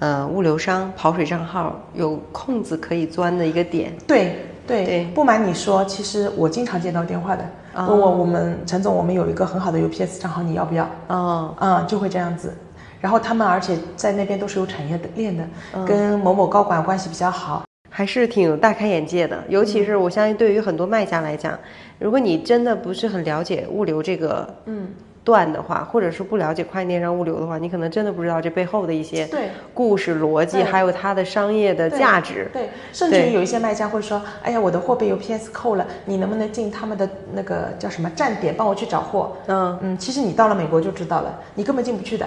[0.05, 3.91] 呃物流商跑水账号有空子可以钻的一个点。
[4.07, 4.37] 对
[4.67, 7.43] 对对不瞒你说，其实我经常接到电话的，
[7.75, 10.87] 哦问我我们陈总，我们有一个很好的 UPS 账号，你要不要？
[11.09, 12.53] 哦，嗯，就会这样子。
[13.01, 17.65] 然后他们而且在那边都是有产业链的，嗯跟某某高管关系比较好。
[17.89, 21.57] 还是挺大开眼界的，尤其是我相信对于很多卖家来讲，
[21.99, 24.89] 如果你真的不是很了解物流这个嗯，
[25.25, 32.49] 段的话，或者是不了解跨境电商物流的话，你可能真的不知道这背后的一些对故事逻辑，还有它的商业的价值。
[32.53, 42.27] 对，甚至于有一些卖家会说：“哎呀，我的货被 UPS 扣了，你能不能进他们的那个叫什么站点帮我去找货？”嗯嗯，其实你到了美国就知道了，你根本进不去的，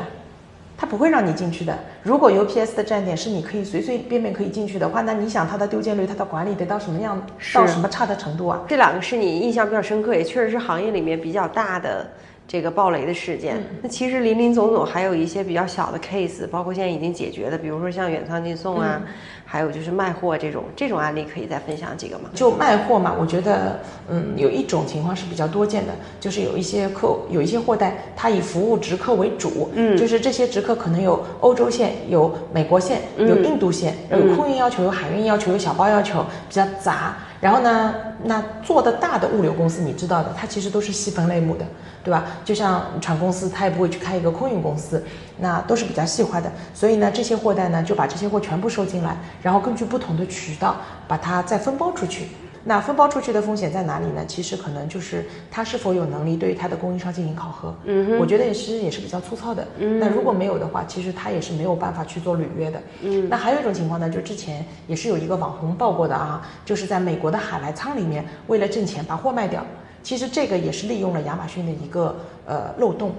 [0.75, 1.77] 他不会让你进去的。
[2.03, 7.21] 如果 UPS 的站点是你可以随随便便可以进去的话，那你想它的丢件率、它的管理得到什么样、
[7.53, 8.61] 到什么差的程度啊？
[8.67, 12.07] 这两个是你印象比较深刻，也确实是行业里面比较大的
[12.47, 13.61] 这个暴雷的事件。
[13.81, 19.01] 那其实林林总总还有一些比较小的 case，包括现在已经解决的，比如说像远仓近送啊，
[19.45, 22.29] 还有就是卖货这种这种案例，可以再分享几个吗？
[22.33, 23.79] 就卖货嘛，我觉得，
[24.09, 37.17] 嗯，有一种情况是比较多见的，就是有一些客有一些货代，它以服务直客为主，嗯，就是这些直客可能有欧洲线、有美国线、有印度线，有空运要求、有海运要求、有小包要求，比较杂。
[37.39, 41.65] 然后呢，那做的大的物流公司，你知道的，它其实都是细分类目的，
[42.03, 42.25] 对吧？
[42.43, 45.03] 就像船公司，它也不会去开一个空运公司，
[45.37, 46.51] 那都是比较细化的。
[46.73, 52.27] 所以呢，这些货代呢，就把这些货全部收进来，然后根据不同的渠道把它再分包出去。
[52.67, 54.25] 那分包出去的风险在哪里呢？
[54.27, 57.73] 其实可能就是他是否有能力对于他的供应商进行考核。
[57.85, 59.65] 嗯，我觉得也是也是比较粗糙的。
[59.77, 62.81] 嗯，那如果没有的话，其实他也是没有办法去做履约的。
[63.03, 69.65] 嗯，那还有一种情况呢，就之前也是有一个网红报过的啊，就是在美国的海来仓里面，为了挣钱把货卖掉。
[70.03, 73.13] 其实这个也是利用了亚马逊的一个呃漏洞。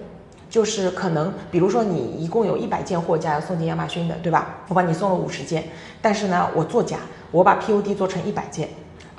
[0.51, 4.61] 就是可能，比如说你一共有一百件货架要送进亚马逊的，对吧？
[4.69, 5.63] 我帮你送了五十件，
[6.01, 6.97] 但是呢，我作假，
[7.31, 8.67] 我把 POD 做成一百件，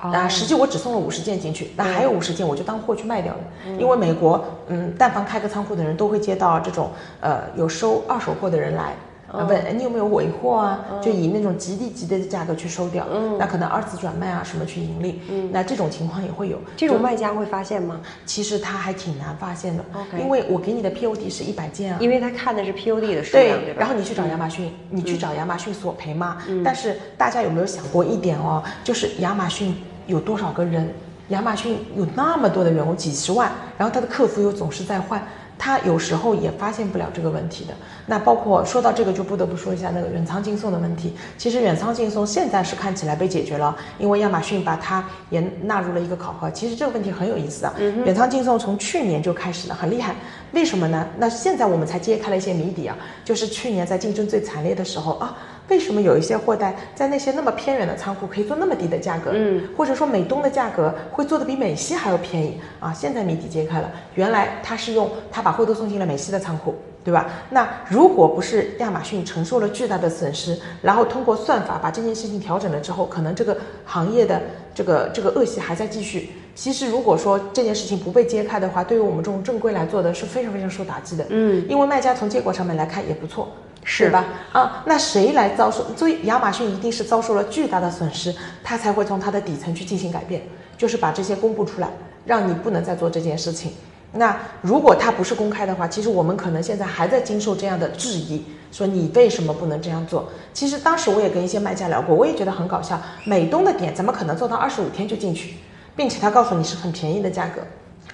[0.01, 3.39] 啊，实际我只送了五十件进去，那还有五十件我就当货去卖掉了。
[3.77, 8.93] 因为美国，嗯，但凡开个仓库的人都会接到这种，呃，有收二手货的人来。
[9.31, 10.83] 啊，问哎你有没有尾货啊？
[11.03, 13.05] 就以那种极低极低的价格去收掉，
[13.37, 16.57] 那可能二次转卖啊什么去盈利，那这种情况也会有。
[16.75, 18.01] 这种卖家会发现吗？
[18.25, 19.85] 其实他还挺难发现的
[20.17, 23.81] 因为我给你的 POD 是一百件啊，因为他看的是 POD 的数量，对吧？
[23.81, 26.37] 然后你去找亚马逊，你去找亚马逊索赔嘛。
[26.65, 28.63] 但是大家有没有想过一点哦？
[28.83, 29.75] 就是亚马逊
[30.09, 30.93] 有多少个人？
[31.29, 35.21] 亚马逊有那么多的员工，几十万，然后他的客服又总是在换。
[35.59, 37.73] 他有时候也发现不了这个问题的。
[38.07, 41.13] 那包括说到这个，就不得不说一下那个远仓近送的问题。
[41.37, 46.49] 其实远仓近送现在是看起来被解决了，因为亚马逊把它也纳入了一个考核。
[46.49, 47.73] 其实这个问题很有意思啊。
[48.05, 50.15] 远仓近送从去年就开始了，很厉害。
[50.53, 51.05] 为什么呢？
[51.17, 55.37] 那现在我们才揭开了一些谜底啊，就是去年在竞争最惨烈的时候啊。
[55.69, 59.31] 为什么有一些货代在那些那么偏远的仓库可以做那么低的价格？
[59.33, 62.91] 嗯，或者说美东的价格会做的比美西还要便宜啊？
[62.91, 67.29] 现在谜底揭开了，原来他是用他把货都送进了美西的仓库，对吧？
[67.51, 73.55] 那如果不是亚马逊承受了巨大的损失，然后通过算法把这件事情调整了之后，可能这个
[73.85, 74.41] 行业的
[74.73, 76.31] 这个这个恶习还在继续。
[76.55, 81.25] 其实如果说这件事情不被揭开的话，对于我们这种正规来做的是非常非常受打击的。
[81.29, 83.47] 嗯，因为卖家从结果上面来看也不错。
[83.91, 84.23] 是吧？
[84.51, 85.83] 啊，那谁来遭受？
[85.95, 90.43] 所以亚马逊一定是遭受了巨大的损失，它才会从它的底层去进行改变，
[90.77, 91.89] 就是把这些公布出来，
[92.23, 93.71] 让你不能再做这件事情。
[94.11, 100.29] 那如果它不是公开的话，其实我们可能现在还在经受这样的质疑，说你为什么不能这样做？
[100.53, 105.55] 其实当时我也跟一些卖家聊过，我也觉得很搞笑，美东的点怎么可能做到二十五天就进去，
[105.95, 107.61] 并且他告诉你是很便宜的价格？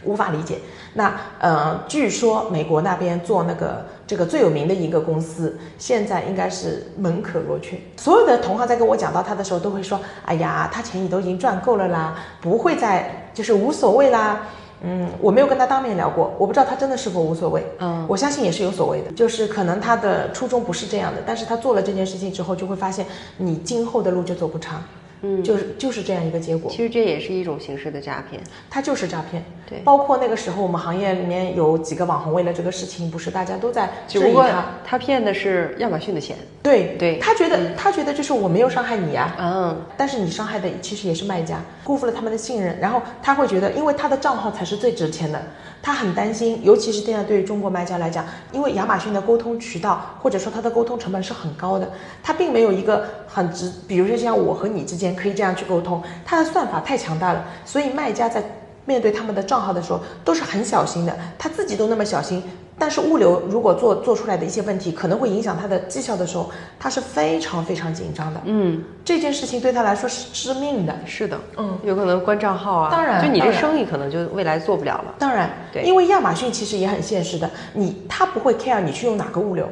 [0.05, 0.59] 无法理解。
[0.93, 7.77] 那呃，据说美国那边做那个这个最有名的一个公司，现在应该是门可罗雀。
[7.97, 14.43] 所有的同行在跟我讲到他的时候，都会说：“哎呀，他钱你都已经赚够了啦，不会再就是无所谓啦。”
[14.87, 17.65] 嗯，我没有跟他当面聊过，我不知道他真的是否无所谓。
[17.79, 23.05] 嗯，我相信也是有所谓的，就是可能他的初衷不是这样的，但是他做了这件事情之后，就会发现
[23.37, 24.83] 你今后的路就走不长。
[25.21, 26.71] 嗯，就是就是这样一个结果。
[26.71, 28.41] 其实这也是一种形式的诈骗。
[28.69, 29.43] 它就是诈骗。
[29.67, 34.65] 对包括那个时候我们行业里面有几个网红，为了这个事情，不是大家都在质疑他。
[34.85, 36.37] 他骗的是亚马逊的钱。
[36.61, 45.41] 对对他觉得、他觉得就是我没有伤害你呀、嗯，但是你伤害的其实也是卖家，辜负了他们的信任，然后他会觉得，因为他的账号才是最值钱的，
[45.81, 51.91] 他很担心，尤其是现在对于中国卖家来讲，因为亚马逊的沟通渠道或者说它的沟通成本是很高的，
[52.23, 58.43] 它并没有一个很直，比如说像我和你之间可以这样去沟通，它的算法太强大了，所以卖家在
[58.85, 62.43] 面对他们的账号的时候都是很小心的，他自己都那么小心，
[62.77, 68.41] 但是物流如果做做出来的一些问题，可能会影响他的绩效的时候，他是非常非常紧张的。
[68.43, 70.93] 嗯，这件事情对他来说是致命的。
[71.05, 72.91] 是的，嗯，有可能关账号啊。
[72.91, 75.15] 当然就你这生意可能就未来做不了了。
[75.17, 79.69] 当然，对因为亚马逊其实也很现实的，你他不会 care 你去用哪个物流，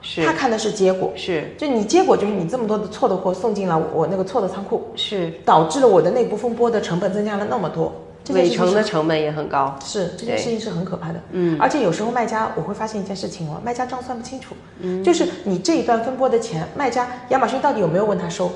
[0.00, 1.12] 是他看的是结果。
[1.14, 7.92] 是就你结果就是你这么多的错的货送进了我那个错的仓库，是，导致了我的内部风波的成本增加了那么多。
[8.34, 9.76] 尾事情是程的成本也很高。
[9.84, 18.50] 是这件事情是很可怕的，嗯，而且有时候卖家我会发现一件事情哦，卖家账算不清楚，嗯，就是你这一段分拨的钱，卖家亚马逊到底有没有问他收，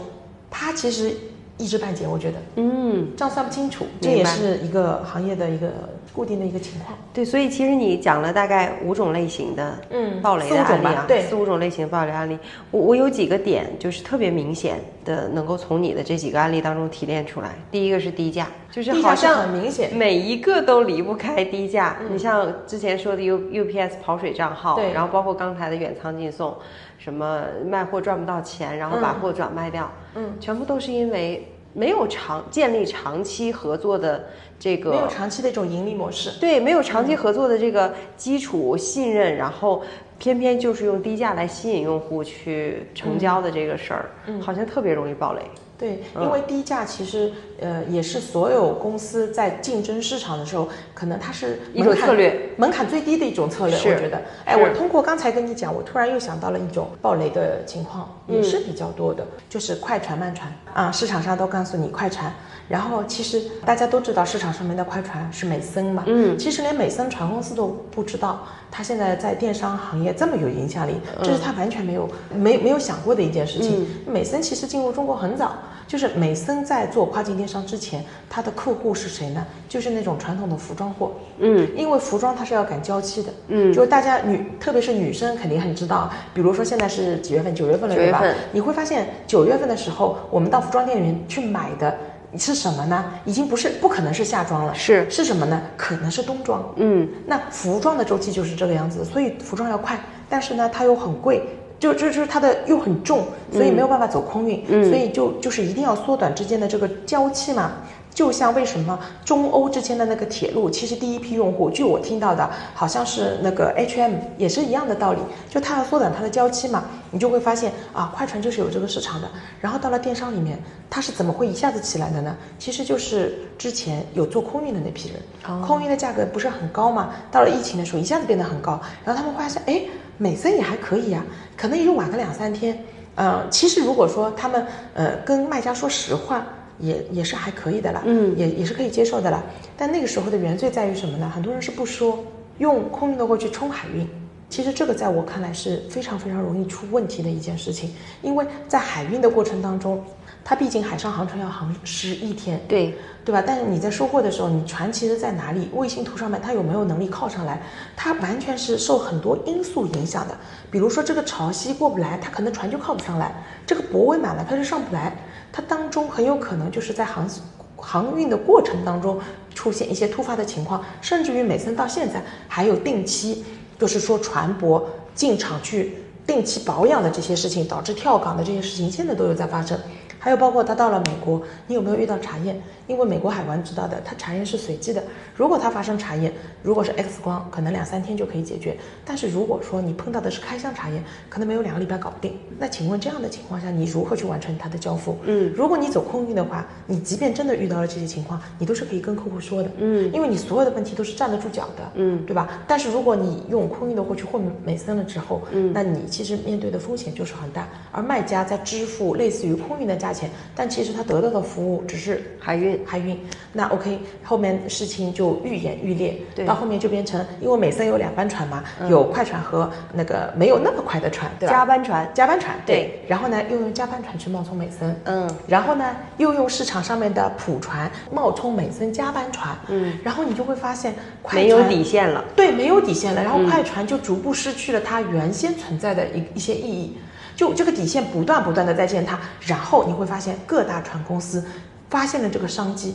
[0.50, 1.12] 他其实
[1.58, 5.68] 一知半解，我觉得嗯，账算不清楚，这也是一个行业的一个
[6.12, 6.96] 固定的一个情况。
[7.12, 12.36] 对，所以其实你讲了大概五种类型的嗯暴雷的案例对四五种类型的暴雷案例。
[12.70, 17.50] 我我有几个点就是特别明显的，能够从你的这几个案例当中提炼出来。
[17.70, 21.96] 第一个是低价，就是好像很明显，每一个都离不开低价。
[22.10, 26.56] 你像之前说的 U UPS 跑水账号，对然后包括刚才的远仓进送，
[27.02, 34.26] 什么卖货赚不到钱，然后把货转卖掉，嗯，全部都是因为没有长建立长期合作的
[34.58, 36.38] 这个没有长期的一种盈利模式。
[36.38, 39.82] 对，没有长期合作的这个基础信任，然后
[40.18, 44.40] 偏偏就是用低价来吸引用户去成交的这个事儿，嗯。
[44.40, 45.42] 好像特别容易爆雷。
[45.82, 53.76] 对，嗯因为低价其实呃也是所有公司在竞争市场的时候，可能它是一种策略，门槛最低的一种策略。
[53.76, 62.32] 我觉得，哎，我通过刚才跟你讲，我突然又想到了一种暴雷的情况，也嗯是比较多的，就是快船慢船啊，市场上都告诉你快船。
[62.68, 73.86] 然后其实大家都知道市场上面的快船是美森嘛，嗯，其实连美森船公司都不知道，他现在在电商行业这么有影响力，嗯这是他完全没有没没有想过的一件事情。
[74.06, 75.54] 美森其实进入中国很早，
[75.86, 79.46] 就是美森在做跨境电商之前，他的客户是谁呢？
[79.68, 87.54] 就是那种传统的服装货，嗯，因为服装它是要赶交期的，嗯，就是大家女，特别是女生肯定很知道，比如说现在是几月份？
[87.54, 88.22] 九月份了，对吧？
[88.50, 91.94] 你会发现九月份的时候，我们到服装店里面去买的
[92.38, 93.04] 是什么呢？
[93.26, 95.60] 已经不是不可能是夏装了，是是什么呢？
[95.76, 96.64] 可能是冬装。
[96.76, 101.46] 嗯，那服装的周期就是这个样子，所以服装要快，但是呢，它又很贵，
[101.82, 107.72] 就就就是它的又很重，所以没有办法走空运，嗯所以就就是一定要缩短之间的这个交期嘛。
[108.14, 119.26] 就像为什么中欧之间的那个铁路，其实第一批用户，据我听到的，好像是那个 H&M 也是一样的道理，就它要缩短它的交期嘛，你就会发现啊，快船就是有这个市场的。
[119.62, 120.58] 然后到了电商里面，
[120.90, 122.36] 它是怎么会一下子起来的呢？
[122.58, 129.80] 其实就是之前有做空运的那批人，空运的价格不是很高嘛，到了疫情的时候一下子变得很高，然后他们发现，哎，
[130.22, 131.24] 美森也还可以啊，
[131.56, 132.78] 可能也就晚个两三天。
[133.16, 134.64] 呃，其实如果说他们
[134.94, 136.46] 呃跟卖家说实话，
[136.78, 139.42] 也也是还可以的啦，嗯也也是可以接受的啦。
[139.76, 141.28] 但那个时候的原罪在于什么呢？
[141.34, 142.24] 很多人是不说，
[142.58, 144.08] 用空运的货去冲海运。
[144.48, 147.92] 其实这个在我看来是非常非常容易出问题的一件事情，
[148.22, 150.00] 因为在海运的过程当中，
[150.44, 153.42] 它毕竟海上航程要航十一天，对，对吧？
[153.46, 155.68] 但是你在收货的时候，你船其实在哪里？
[155.72, 157.62] 卫星图上面它有没有能力靠上来？
[157.96, 160.36] 它完全是受很多因素影响的。
[160.70, 163.28] 比如说这个潮汐过不来，它可能船就靠不上来；
[163.64, 165.16] 这个泊位满了，它就上不来。
[165.52, 167.28] 它当中很有可能就是在航
[167.76, 169.20] 航运的过程当中
[169.54, 173.44] 出现一些突发的情况，甚至于美森到现在还有定期，
[173.78, 174.82] 就是说船舶
[175.14, 179.78] 进场去定期保养的这些事情，导致跳港的这些事情，现在都有在发生。
[180.18, 182.60] 还有包括他到了美国，你有没有遇到查验？
[182.92, 185.02] 因为美国海关知道的，它查验是随机的。
[185.34, 186.30] 如果它发生查验，
[186.62, 188.76] 如果是 X 光，可能两三天就可以解决。
[189.02, 192.38] 但是如果说你碰到的是开箱查验，可能没有两个礼拜搞不定。
[192.58, 195.16] 那请问这样的情况下，你如何去完成它的交付？
[195.24, 199.70] 嗯，如果你走空运的话，你即便真的遇到了这些情况，你都是可以跟客户说的。
[199.78, 201.92] 嗯，因为你所有的问题都是站得住脚的。
[201.94, 202.60] 嗯，对吧？
[202.68, 213.18] 但是如果你用空运的货去混美森了之后，嗯那你其实面对的风险就是很大，而卖家在支付类似于空运的价钱，但其实他得到的服务只是海运，海运。
[213.52, 221.54] 那 OK，后面事情就愈演愈烈，对到后面就变成，因为美森有两班船嘛，有快船和那个没有那么快的船，对吧？
[221.54, 223.04] 加班船，加班船，对。
[223.06, 225.84] 然后呢，又用加班船去冒充美森，嗯，然后呢，
[226.16, 232.24] 又用市场上面的普船冒充美森加班船，嗯，然后你就会发现快没有底线了。
[232.34, 233.22] 对，没有底线了。
[233.22, 236.96] 然后嗯快船就逐步失去了它原先存在的一一些意义，
[237.36, 239.18] 就这个底线不断不断的在践踏。
[239.40, 241.44] 然后你会发现各大船公司
[241.92, 242.94] 发现了这个商机，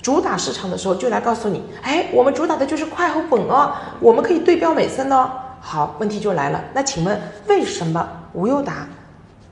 [0.00, 5.30] 主打市场的时候就来告诉你，哎，我们主打的就是快和稳哦，我们可以对标美森哦。
[5.60, 8.88] 好，问题就来了，那请问为什么无忧达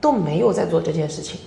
[0.01, 1.39] 都没有在做这件事情？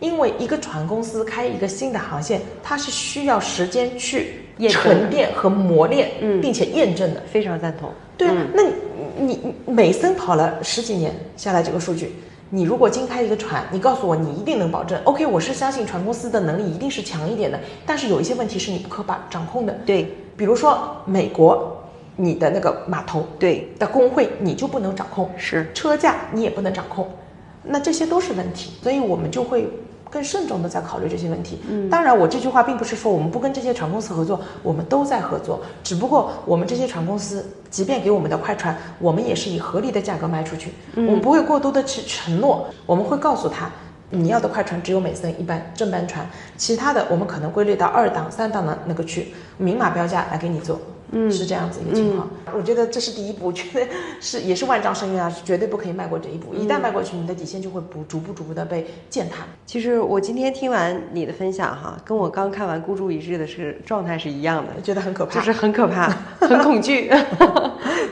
[0.00, 4.40] 因为一个船公司开一个新的航线，它是需要时间去
[4.70, 7.22] 沉淀和磨练，嗯并且验证的。
[7.30, 7.92] 非常赞同。
[8.16, 8.72] 对啊，那你
[9.18, 12.14] 你你美森跑了十几年下来这个数据，
[12.50, 20.14] 你如果经开一个船，你告诉我你一定能保证，OK，我是相信船公司的能力一定是强一点的，但是有一些问题是你不可把掌控的，对。
[20.36, 21.76] 比如说美国，
[22.14, 23.72] 你的那个码头对。
[23.78, 25.70] 的工会你就不能掌控，是。
[25.74, 27.08] 车价你也不能掌控，
[27.64, 29.68] 那这些都是问题，所以我们就会
[30.16, 31.60] 更慎重的在考虑这些问题。
[31.68, 43.70] 嗯，当然，我这句话并不是说我们不跟这些船公司合作，我们都在合作，只不过我们这些船公司，即便给我们的快船，我们也是以合理的价格卖出去，我们不会过多的去承诺，我们会告诉他。
[44.08, 50.80] 你要的快船只有美森一班正班船，其他的我们可能归类到二档、三档的那个去，明码标价来给你做，
[51.12, 52.28] 嗯，是这样子一个情况。
[52.54, 53.86] 我觉得这是第一步，我觉得
[54.20, 56.54] 是也是万丈深渊啊，是绝对不可以迈过这一步。
[56.54, 59.44] 一旦迈过去，你的底线就会不逐步逐步的被践踏。
[59.64, 66.08] 其实我今天听完你的分享哈，跟我刚看完《孤注一掷》的是状态是一样的，觉得很可怕，就是很可怕，
[66.40, 67.10] 很恐惧。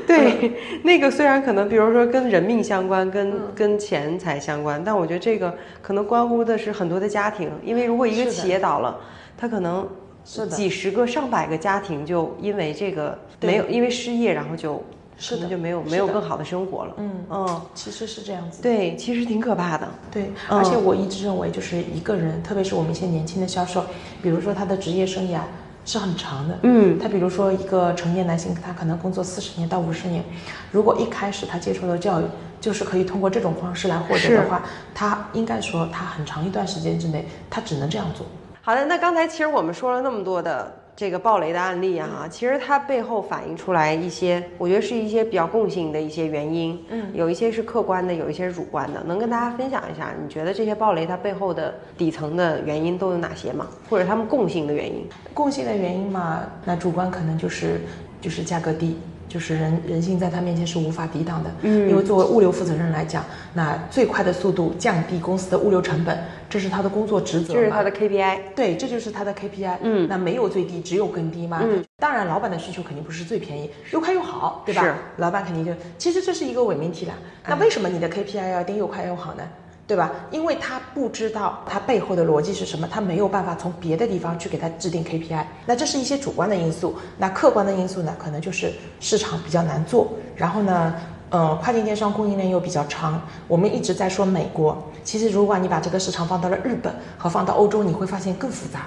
[0.06, 9.00] 对，那个虽然可能，比如说跟人命相关，跟跟钱财相关，但我觉得这个可能关乎的是很多的家庭，因为如果一个企业倒了，
[9.36, 9.88] 他可能
[10.24, 10.56] 是的。
[10.56, 13.50] 几十个、上百个家庭就因为这个对。
[13.50, 14.82] 没有，因为失业，然后就
[15.16, 16.94] 是可的能就没有没有更好的生活了。
[16.98, 17.24] 嗯。
[17.30, 18.62] 嗯，其实是这样子。
[18.62, 19.88] 对，其实挺可怕的。
[20.10, 20.58] 对，嗯。
[20.58, 23.84] 而且我一直认为，就是一个人，特别是我们一些年轻的销售，
[24.22, 25.40] 比如说他的职业生涯
[25.84, 30.24] 是很长的，嗯，他比如说一个成年男性，他可能工作四十年到五十年，
[30.72, 32.24] 如果一开始他接受的教育
[32.60, 34.62] 就是可以通过这种方式来获得的话，
[34.94, 38.26] 他应该说他很长一段时间之内，他只能这样做。
[38.66, 53.66] 好的，那刚才其实我们说了那么多的这个暴雷的案例啊，其实它背后反映出来一些，我觉得是一些比较共性的一些原因，嗯，有一些是客观的，有一些是主观的，能跟大家分享一下，你觉得这些暴雷它背后的底层的原因都有哪些吗？
[53.90, 55.06] 或者他们共性的原因？
[55.34, 57.82] 共性的原因嘛，那主观可能就是
[58.22, 58.98] 就是价格低，
[59.28, 61.50] 就是人人性在他面前是无法抵挡的。
[61.62, 66.18] 嗯，因为作为物流负责人来讲，那最快的速度降低公司的物流成本，
[66.48, 67.60] 这是他的工作职责嘛。
[67.60, 68.38] 这是他的 KPI。
[68.54, 69.78] 对，这就是他的 KPI。
[69.82, 71.60] 嗯那没有最低，只有更低嘛。
[71.62, 74.82] 嗯，当然，老板的需求肯定不是最便宜，又快又好，对吧？
[74.82, 77.14] 是老板肯定就，其实这是一个伪命题啦。
[77.46, 79.42] 那为什么你的 KPI 要定又快又好呢？
[79.86, 80.10] 对吧？
[80.30, 85.44] 因为他不知道他背后的逻辑是什么，他没有办法从别的地方去给他制定 KPI。
[85.66, 90.94] 那这是一些主观的因素，那客观的因素呢，可能就是市场比较难做，然后呢，
[91.28, 93.20] 呃，跨境电商供应链又比较长。
[93.46, 98.86] 我们一直在说美国，其实如果你把这个市场放到了日本和放到欧洲，你会发现更复杂。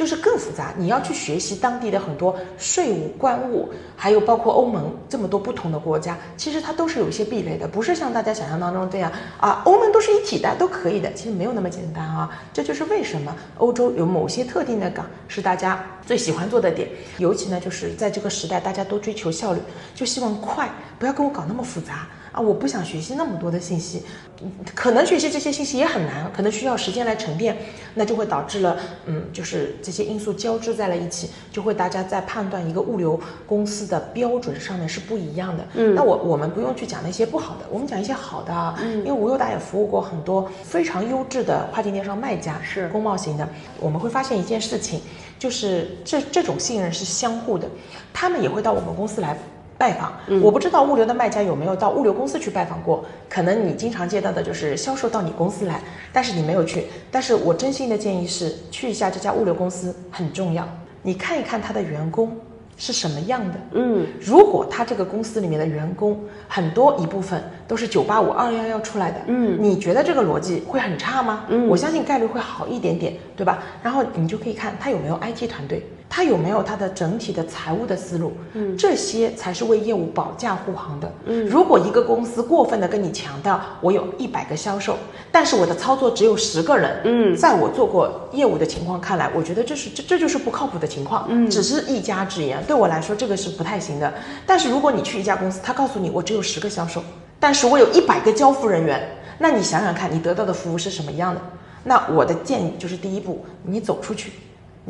[0.00, 12.30] 就是更复杂，你要去学习当地的很多税务、关务，还有包括欧盟这么多不同的国家，其实它都是有一些壁垒的，不是像大家想象当中这样啊，欧盟都是一体的，都可以的，其实没有那么简单啊。
[12.50, 16.88] 这就是为什么欧洲有某些特定的岗是大家最喜欢做的点，
[17.18, 19.60] 尤其呢就是在这个时代，大家都追求效率，
[19.94, 20.66] 就希望快，
[20.98, 22.06] 不要跟我搞那么复杂。
[22.32, 24.02] 啊，我不想学习那么多的信息，
[24.42, 27.56] 嗯可能学习这些信息也很难，可能需要时间来沉淀，
[27.94, 28.76] 那就会导致了，
[29.06, 35.66] 嗯，就是这些因素交织在了一起，就会大家在判断一个物流公司的标准上面是不一样的。
[35.74, 43.48] 嗯，那我我们不用去讲那些不好的，我们讲一些好的啊，因为无忧达也服务过很多非常优质的跨境电商卖家，是工贸型的，
[43.80, 45.00] 我们会发现一件事情，
[45.36, 47.66] 就是这这种信任是相互的，
[48.12, 49.36] 他们也会到我们公司来。
[49.80, 50.12] 拜访，
[50.42, 53.02] 我不知道物流的卖家有没有到物流公司去拜访过。
[53.30, 55.80] 可能你经常接到的就是销售到你公司来，
[56.12, 56.84] 但是你没有去。
[57.10, 60.68] 但是我真心的建议是，去一下这家物流公司很重要。
[61.00, 62.36] 你看一看他的员工
[62.76, 63.54] 是什么样的。
[63.72, 71.46] 嗯，如果他这个公司里面的员工很多一部分都是九八五、二幺幺出来的，嗯，你觉得这个逻辑会很差吗？
[71.48, 73.62] 嗯，我相信概率会好一点点，对吧？
[73.82, 81.10] 然后你就可以看他有没有 IT 团队，他有没有他的整体的财务的思路，嗯，这些才是为业务保驾护航的。
[81.26, 84.98] 嗯，如果一个公司过分的跟你强调我有一百个销售，
[85.30, 94.12] 但是我的操作只有十个人，嗯在我做过业务的情况看来，我觉得这是这这就是不靠谱的情况，嗯，只是一家之言，对我来说这个是不太行的。
[94.44, 97.00] 但是如果你去一家公司，他告诉你我只有十个销售，
[97.38, 99.08] 但是我有一百个交付人员，
[99.38, 101.40] 那你想想看，你得到的服务是什么样的？
[101.84, 104.32] 那我的建议就是第一步，你走出去，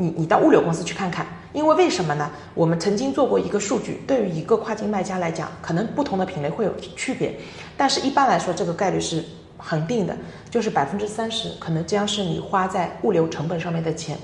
[0.01, 1.23] 你你到物流公司去看看，
[1.53, 2.27] 因为为什么呢？
[2.55, 7.37] 我们曾经做过一个数据，对于一个跨境卖家来讲，可能不同的品类会有区别，
[7.77, 9.23] 但是一般来说，这个概率是
[9.57, 10.17] 恒定的，
[10.49, 14.17] 就是百分之三十可能将是你花在物流成本上面的钱。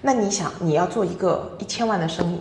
[0.00, 2.40] 那你想，你要做一个一千万的生意，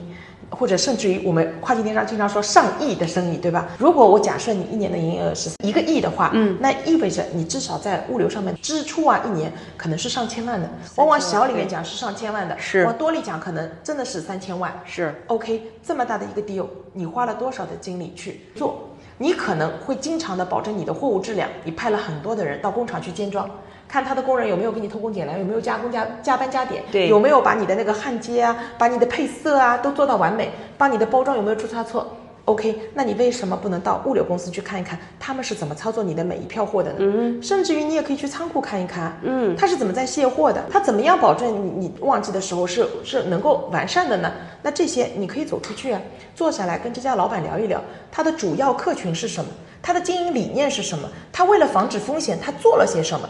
[0.50, 3.68] 或者甚至于我们跨境电商经常说上亿的生意，对吧？
[3.78, 10.70] 如果我假设你一年的营业额是一个亿的话，嗯，那意味着你至少在物流上面支出啊，一年可能是上千万的。
[10.96, 14.74] 往往小里面讲是上千万的，是往多里讲可能真的是三千万。
[14.86, 18.90] 是 OK，这么大的一个 deal，你花了多少的精力去做？
[19.20, 23.50] 你可能会经常的保证你的货物质量，你派了很多的人到工厂去监装。
[23.88, 27.08] 看他的工人有没有给你偷工减料，有没有加工加加班加点，对。
[27.08, 32.06] 有没有把你的那个焊接啊，把你的配色啊都做到完美，把你的包装有没有出差错
[32.46, 36.98] ？OK，那你为什么不能到物流公司去看一看，他们是怎么操作你的每一票货的呢？
[37.00, 44.32] 嗯，甚至于你也可以去仓库看一看，嗯，他是怎么在卸货的，他怎么样保证你你旺季的时候是是能够完善的呢？
[44.62, 46.02] 那这些你可以走出去啊，
[46.36, 47.82] 坐下来跟这家老板聊一聊，
[48.12, 49.50] 他的主要客群是什么，
[49.82, 53.28] 他的经营理念是什么，他为了防止风险，他做了些什么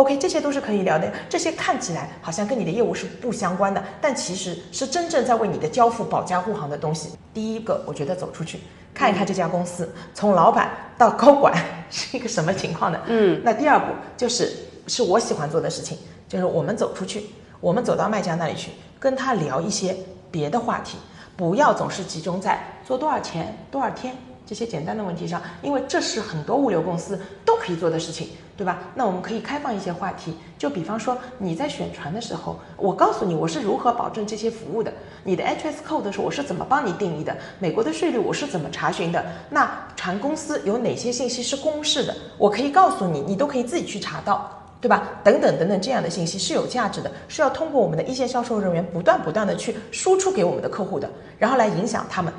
[0.00, 1.12] ？OK，这些都是可以聊的。
[1.28, 7.10] 这些看起来好像跟你的业务是不相关的，但其实是真正在为你的交付保驾护航的东西。
[7.34, 8.60] 第一个，我觉得走出去
[8.94, 11.54] 看一看这家公司，从老板到高管
[11.90, 12.98] 是一个什么情况的。
[13.08, 13.86] 嗯，那第二步
[14.16, 17.26] 就是是我喜欢做的事情，就是我们走出去，
[17.60, 19.94] 我们走到卖家那里去，跟他聊一些
[20.30, 20.96] 别的话题，
[21.36, 24.16] 不要总是集中在做多少钱、多少天。
[24.50, 28.80] 这些简单的问题上，因为这是很多物流公司都可以做的事情，对吧？
[28.96, 34.92] 那我们可以开放一些话题，就比方说你在选船的时候，我告诉你我是如何保证这些服务的，
[35.22, 44.50] 你的 HS code 是我是怎么帮你定义的，美国的税率我是怎么查询的，那船公司有哪些信息是公示的，我可以告诉你，你都可以自己去查到。
[44.80, 45.10] 对吧？
[45.22, 52.32] 等等等等，这样的信息是有价值的，是要通过我们的一线销售人员不断不断的去输出给我们的客户的，然后来影响他们。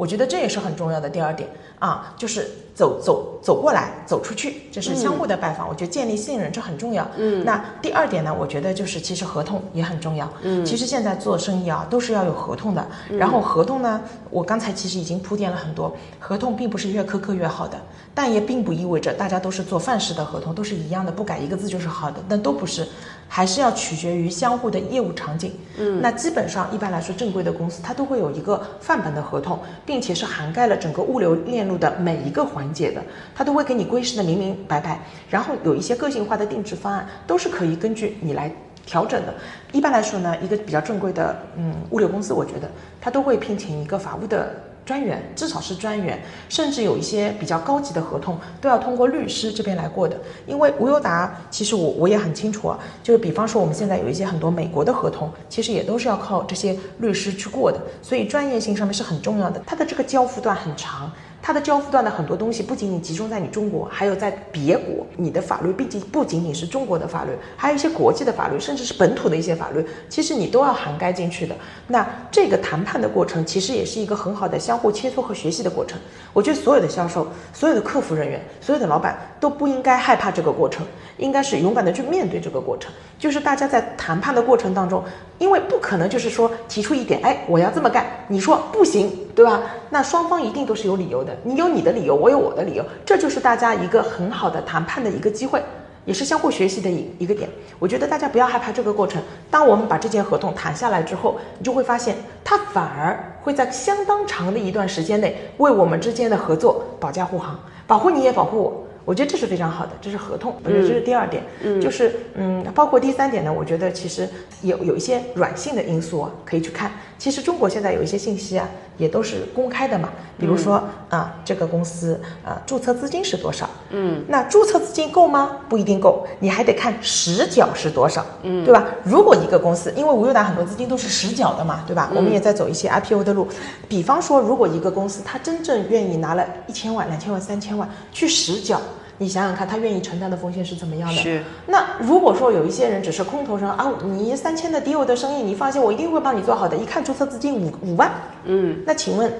[0.00, 1.46] 我觉得这也是很重要的第二点
[1.78, 5.68] 啊，就是走走走过来，走出去，这是相互的拜访。
[5.68, 7.06] 我觉得建立信任这很重要。
[7.18, 10.26] 嗯，那第二点呢，我觉得就是其实合同也很重要。
[10.42, 12.86] 嗯，其实现在做生意啊，都是要有合同的。
[13.10, 17.76] 然后合同呢，我刚才其实已经铺垫了很多，合同并不是越苛刻越好的，
[18.14, 22.88] 但也并不意味着大家都是做范式的合同，都是一样的，不改一个字就是好的，但都不是。
[23.32, 25.52] 还是要取决于相互的业务场景。
[25.78, 29.56] 嗯，那基本上一般来说，正规的公司它都会有一个范本的合同，
[29.86, 33.00] 并且是涵盖了整个物流链路的每一个环节的，
[33.32, 35.00] 它都会给你规示的明明白白。
[35.30, 38.52] 然后有一些个性化的定制方案，都是可以根据你来
[38.84, 39.32] 调整的。
[39.70, 42.68] 一般来说呢，一个比较正规的嗯物流公司，我觉得
[43.00, 44.52] 它都会聘请一个法务的。
[44.90, 50.18] 专员至少是专员，甚至有一些比较高级的合同都要通过律师这边来过的。
[50.48, 59.62] 因为无忧达，其实我我也很清楚啊，就是比方说我们现在有一些很多美国的合同，其实也都是要靠这些律师去过的，所以专业性上面是很重要的。
[59.64, 61.12] 它的这个交付段很长。
[61.42, 71.56] 它的交付段的很多东西不仅仅集中在你中国，还有在别国，你的法律毕竟不仅仅是中国的法律，还有一些国际的法律，甚至是本土的一些法律，其实你都要涵盖进去的。
[71.86, 75.98] 那这个谈判的过程，其实也是一个很好的相互切磋和学习的过程。
[76.32, 80.86] 我觉得所有的销售、所有的客服人员、所有的老板都不应该害怕这个过程，
[81.16, 82.92] 应该是勇敢的去面对这个过程。
[83.18, 85.02] 就是大家在谈判的过程当中，
[85.38, 89.60] 因为不可能就是说提出一点，哎，我要这么干，你说不行，对吧？
[89.88, 91.36] 那双方一定都是有理由的。
[91.42, 95.62] 你有你的理由，我有我的理由，这就是大家一个很好的谈判的一个机会，
[96.04, 97.48] 也是相互学习的一一个点。
[97.78, 99.22] 我觉得大家不要害怕这个过程。
[99.50, 108.86] 当我们把这件合同谈下来之后，你就会发现，它反而会在相当长的一段时间内为我们之间的合作保驾护航，保护你也保护我。
[109.04, 110.54] 我觉得这是非常好的，这是合同。
[110.62, 111.42] 我觉得这是第二点，
[111.80, 114.28] 就是嗯，包括第三点呢，我觉得其实
[114.62, 116.90] 有有一些软性的因素啊，可以去看。
[117.18, 120.08] 其实中国现在有一些信息啊，也都是公开的嘛。
[120.38, 123.68] 比如说啊，这个公司啊，注册资金是多少？
[123.90, 125.58] 嗯，那注册资金够吗？
[125.68, 128.86] 不一定够，你还得看实缴是多少，嗯，对吧？
[129.04, 132.10] 如果一个公司，因为无忧达很多资金都是实缴的嘛，对吧？
[132.14, 133.46] 我们也在走一些 IPO 的路。
[133.86, 138.80] 比方说，如果一个公司它真正愿意拿了一千万、两千万、三千万去实缴。
[139.20, 141.14] 你想想看，他愿意承担的风险是怎么样的？
[141.14, 141.42] 是。
[141.66, 146.74] 那如果说有一些人只是空头上啊，你三千的 deal 的生意，你放心，我一定会帮你做好的。
[146.74, 148.10] 一看注册资金五五万，
[148.44, 149.30] 嗯，那请问，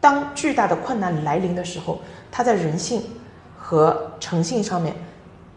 [0.00, 2.00] 当巨大的困难来临的时候，
[2.32, 3.02] 他在人性
[3.58, 4.94] 和诚信上面，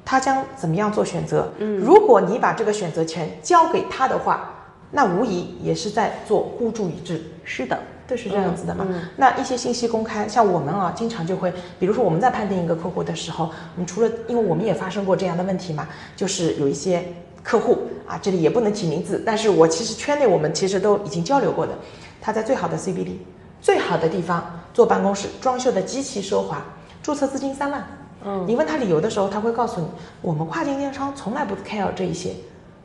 [0.03, 1.49] 他将怎么样做选择？
[1.59, 4.53] 嗯，如果你把这个选择权交给他的话，
[4.91, 7.23] 那无疑也是在做孤注一掷。
[7.45, 7.79] 是的。
[8.11, 8.85] 就是这样子的嘛。
[9.15, 11.49] 那一些信息公开，像我们啊，经常就会，
[11.79, 17.01] 比如说我们在判定一个客户的时候，我们除了，因为我们也发生过这样的问题嘛，就是有一些
[17.41, 21.71] 客户啊，这里也不能提名字，但是我其实圈内我们其实都已经交流过的，
[22.19, 23.13] 他在最好的 CBD、
[23.61, 26.61] 最好的地方做办公室，装修的极其奢华，
[27.01, 27.81] 注册资金三万。
[28.25, 29.87] 嗯，你问他理由的时候，他会告诉你，
[30.21, 32.33] 我们跨境电商从来不 care 这一些，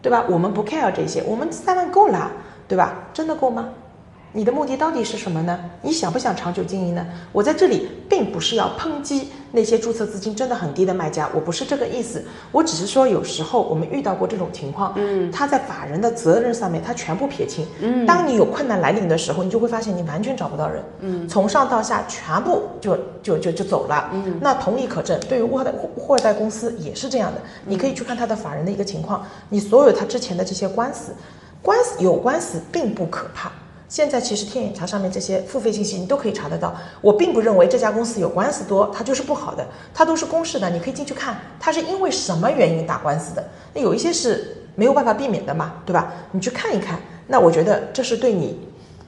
[0.00, 0.24] 对吧？
[0.30, 2.30] 我们不 care 这些，我们三万够了，
[2.68, 2.94] 对吧？
[3.12, 3.68] 真的够吗？
[4.36, 5.58] 你的目的到底是什么呢？
[5.80, 7.06] 你想不想长久经营呢？
[7.32, 12.22] 我在这里并不是要抨击那些注册资金真的很低的卖家，我不是这个意思，
[12.52, 31.14] 我只是说有时候我们遇到过这种情况，嗯，他在法人的责任上面他全部撇清，嗯，当你有困难来临的时候，你就会发现你完全找不到人，嗯，从上到下全部就就就就走了，嗯，那同理可证，对于沃代货代公司也是这样的，你可以去看他的法人的一个情况，你所有他之前的这些官司，
[31.62, 33.50] 官司有官司并不可怕。
[33.88, 36.74] 现在其实天眼查上面这些付费信息你都可以查得到。
[37.00, 43.44] 我并不认为这家公司有官司多，它就是不好的，它都是公示的，你可以进去看，它是因为什么原因打官司的。
[43.72, 46.12] 那有一些是没有办法避免的嘛，对吧？
[46.32, 48.58] 你去看一看，那我觉得这是对你，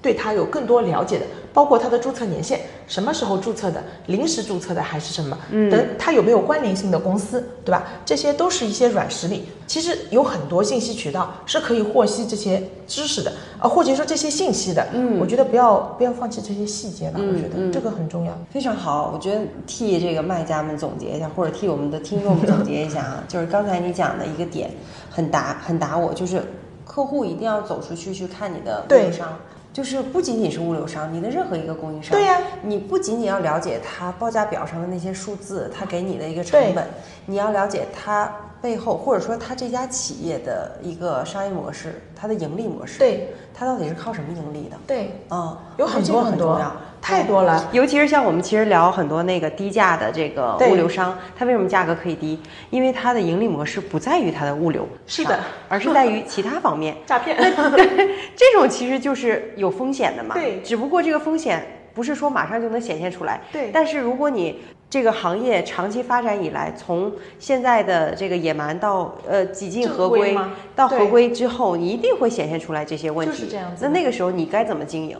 [0.00, 1.26] 对他有更多了解的。
[1.58, 5.36] 包括它的注册年限，什么时候注册的，临时注册的还是什么？
[5.50, 7.84] 嗯，等它有没有关联性的公司，对吧？
[8.04, 9.46] 这些都是一些软实力。
[9.66, 14.86] 其实有很多信息渠道是可以获悉这些知识的，啊，或者说这些信息的。
[14.92, 18.32] 嗯，我觉得不要不要放弃这些细节吧，我觉得这个很重要。
[18.52, 24.70] 非常好，我觉得替这个卖家们总结一下，或者替我们的听众们总结一下啊， 就是刚才你讲的一个点，
[25.10, 26.40] 很打很打我，就是
[26.84, 29.36] 客户一定要走出去去看你的电商。
[29.78, 36.84] 就是不仅仅是物流商，你的任何一个供应商，对呀，你不仅仅要了解他报价表上的那些数字，他给你的一个成本，
[37.28, 44.76] 你要了解它背后或者说它这家企业的一个商业模式，它的盈利模式，对，它到底是靠什么盈利的？
[44.86, 46.58] 对，嗯，有很多很多。
[47.00, 52.40] 太多了，尤其是像我们其实聊很多那个低价的这个物流商，它为什么价格可以低？
[52.70, 56.96] 因为它的盈利模式不在于它的物流，是的，而是在于其他方面。
[57.06, 57.36] 诈骗，
[58.34, 60.34] 这种其实就是有风险的嘛。
[60.34, 61.64] 对，只不过这个风险
[61.98, 63.40] 不是说马上就能显现出来。
[63.52, 70.38] 对，但是如果你这个行业长期发展以来，从现在的这个野蛮到呃几近合规，
[70.76, 73.32] 到合规之后，你一定会显现出来这些问题。
[73.32, 73.84] 就是这样子。
[73.84, 75.18] 那那个时候你该怎么经营？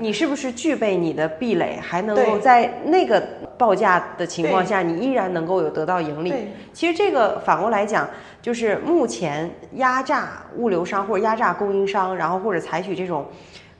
[0.00, 3.22] 你是不是具备你的壁垒，还能够在那个
[3.56, 6.34] 报价的情况下，你依然能够有得到盈利？
[6.72, 8.10] 其实这个反过来讲，
[8.42, 13.24] 就是目前压榨物流商或者压榨供应商，然后或者采取这种，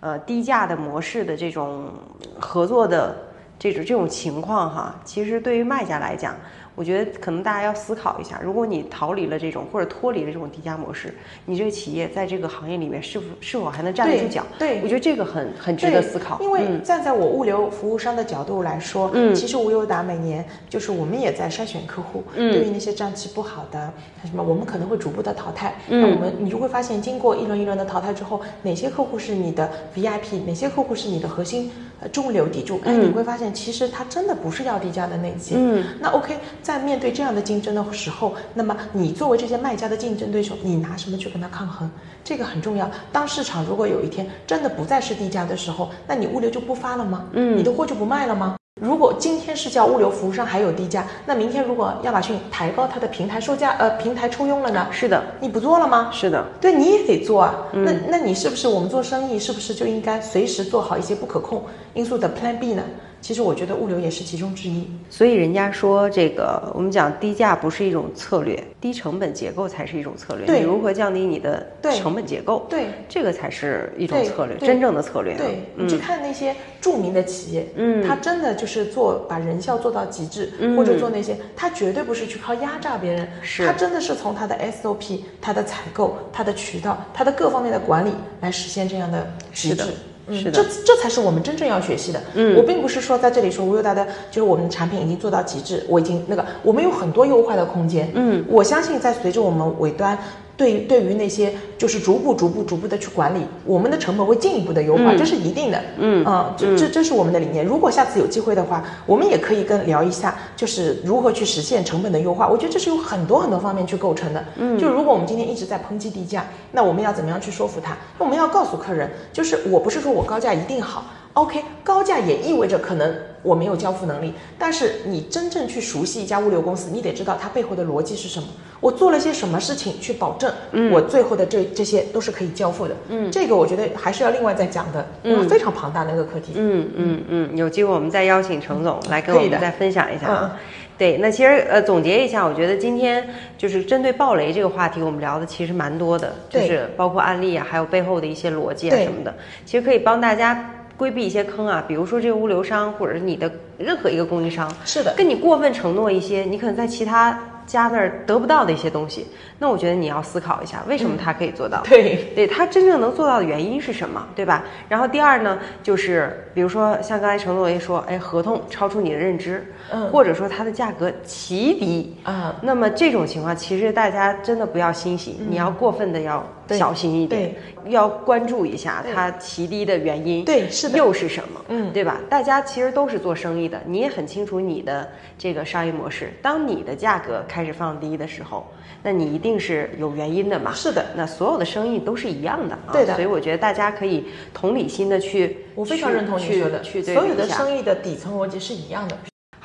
[0.06, 1.90] 呃低价的模式的这种
[2.38, 3.16] 合作的
[3.58, 6.36] 这种这种情况哈，其实对于卖家来讲。
[6.76, 11.12] 我觉得可能大家要思考一下，如果你逃离了这种或者脱离了这种低价模式，
[11.46, 14.44] 你这个企业在这个行业里面是否是否还能站得住脚？
[14.58, 16.38] 对，我觉得这个很很值得思考。
[16.42, 23.90] 因为站在我物流服务商的角度来说，嗯，其实无忧达每年就是我们也在筛选客户，嗯，对于那些战绩不好的，
[24.26, 25.74] 什么我们可能会逐步的淘汰。
[25.88, 32.80] 嗯，那我们你就会发现，经过一轮一轮的淘汰之后，哪些客户是你的 VIP，哪些客户是你的核心呃中流砥柱？
[32.84, 35.54] 哎，你会发现其实它真的不是要低价的那些。
[35.56, 36.36] 嗯，那 OK。
[36.62, 41.90] 在面对这样的竞争的时候，那么你作为这些卖家的竞争对手，你拿什么去跟他抗衡？
[42.24, 42.90] 这个很重要。
[43.12, 47.26] 当市场如果有一天真的不再是低价的时候，那你物流就不发了吗？
[47.32, 48.56] 嗯，你的货就不卖了吗？
[48.78, 54.86] 如果今天是叫物流服务商还有低价，那明天如果亚马逊抬高它的平台售价，呃，平台抽佣了呢？
[54.92, 56.10] 是的，你不做了吗？
[56.12, 57.54] 是的，对，你也得做啊。
[57.72, 61.64] 那那你是不是我们做生意是不是就应该随时做好一些不可控
[61.94, 62.82] 因素的 Plan B 呢？
[63.26, 70.46] 其实我觉得物流也是其中之一，所以人家说这个，我们讲低价不是一种策略，低成本结构才是一种策略。
[70.46, 71.66] 对，你如何降低你的
[71.96, 72.64] 成本结构？
[72.70, 75.34] 对，这个才是一种策略，真正的策略。
[75.34, 83.66] 对，你去看那些著名的企业，嗯，他真的就是做把人效做到极致，或者做那些，他绝对不是去靠压榨别人，是。
[83.66, 89.82] 他真的是从他的 SOP、他的采购、他的渠道、他的各方面的管理来实现这样的极致。
[90.30, 92.20] 是的，这这才是我们真正要学习的。
[92.34, 98.10] 嗯，我并不是说在这里说无忧达的，就是我们的产品已经做到极致，我已经那个，我们有很多优化的空间。
[98.14, 100.18] 嗯，我相信在随着我们尾端。
[100.56, 105.78] 对，对于那些就是逐步、逐步、逐步的去管理，我们的成本会进一步的优化，这是一定的。
[105.98, 107.64] 嗯啊，这这这是我们的理念。
[107.64, 112.48] 如果下次有机会的话，我们也可以跟聊一下，就是如何去实现成本的优化。
[112.48, 114.42] 我觉得这是有很多很多方面去构成的。
[114.56, 117.94] 嗯，就如果我们今天一直在抨击低价，那我们要怎么样去说服他？
[118.16, 121.04] 我们要告诉客人，就是我不是说我高价一定好。
[121.36, 128.48] OK，高价也意味着可能我没有交付能力，但是你真正去熟悉一家物流公司，你得知道它背后的逻辑是什么。
[128.80, 130.50] 我做了些什么事情去保证
[130.90, 132.96] 我最后的这这些都是可以交付的？
[133.10, 136.54] 嗯，这个我觉得还是要另外再讲的，嗯，非常庞大的一个课题。
[136.56, 140.58] 嗯嗯嗯，有机会我们再邀请程总来跟我们再分享一下啊。
[140.96, 143.28] 对，那其实呃总结一下，我觉得今天
[143.58, 149.34] 就是针对暴雷这个话题，我们聊的其实蛮多的，就是包括案例啊，还有背后的一些逻辑啊什么的，
[149.66, 150.72] 其实可以帮大家。
[150.96, 159.26] 规避一些坑啊，比如说这个物流商，或者是你的任何一个供应商，是的，跟你过分承诺一些，你可能在其他家那儿得不到的一些东西，
[159.58, 161.82] 那我觉得你要思考一下，为什么他可以做到？
[161.88, 164.64] 对，对他真正能做到的原因是什么，对吧？
[164.88, 177.54] 然后第二呢，就是比如说像刚才程总也说，哎，合同超出你的认知，嗯或者说它的价格奇低啊那么这种情况，其实大家真的不要欣喜，你要过分的要小心一点，
[177.86, 181.60] 要关注一下它奇低的原因，对是的又是什么？
[181.68, 182.20] 嗯对吧？
[182.28, 185.08] 大家其实都是做生意的，你也很清楚你的
[185.38, 186.32] 这个商业模式。
[186.42, 188.66] 当你的价格开始放低的时候，
[189.02, 190.72] 那你一定是有原因的嘛？
[190.74, 192.92] 是的那所有的生意都是一样的啊。
[192.92, 199.16] 对的所以我觉得大家可以同理心的去，我非常认同你说的，去对所有的生意的底层逻辑是一样的。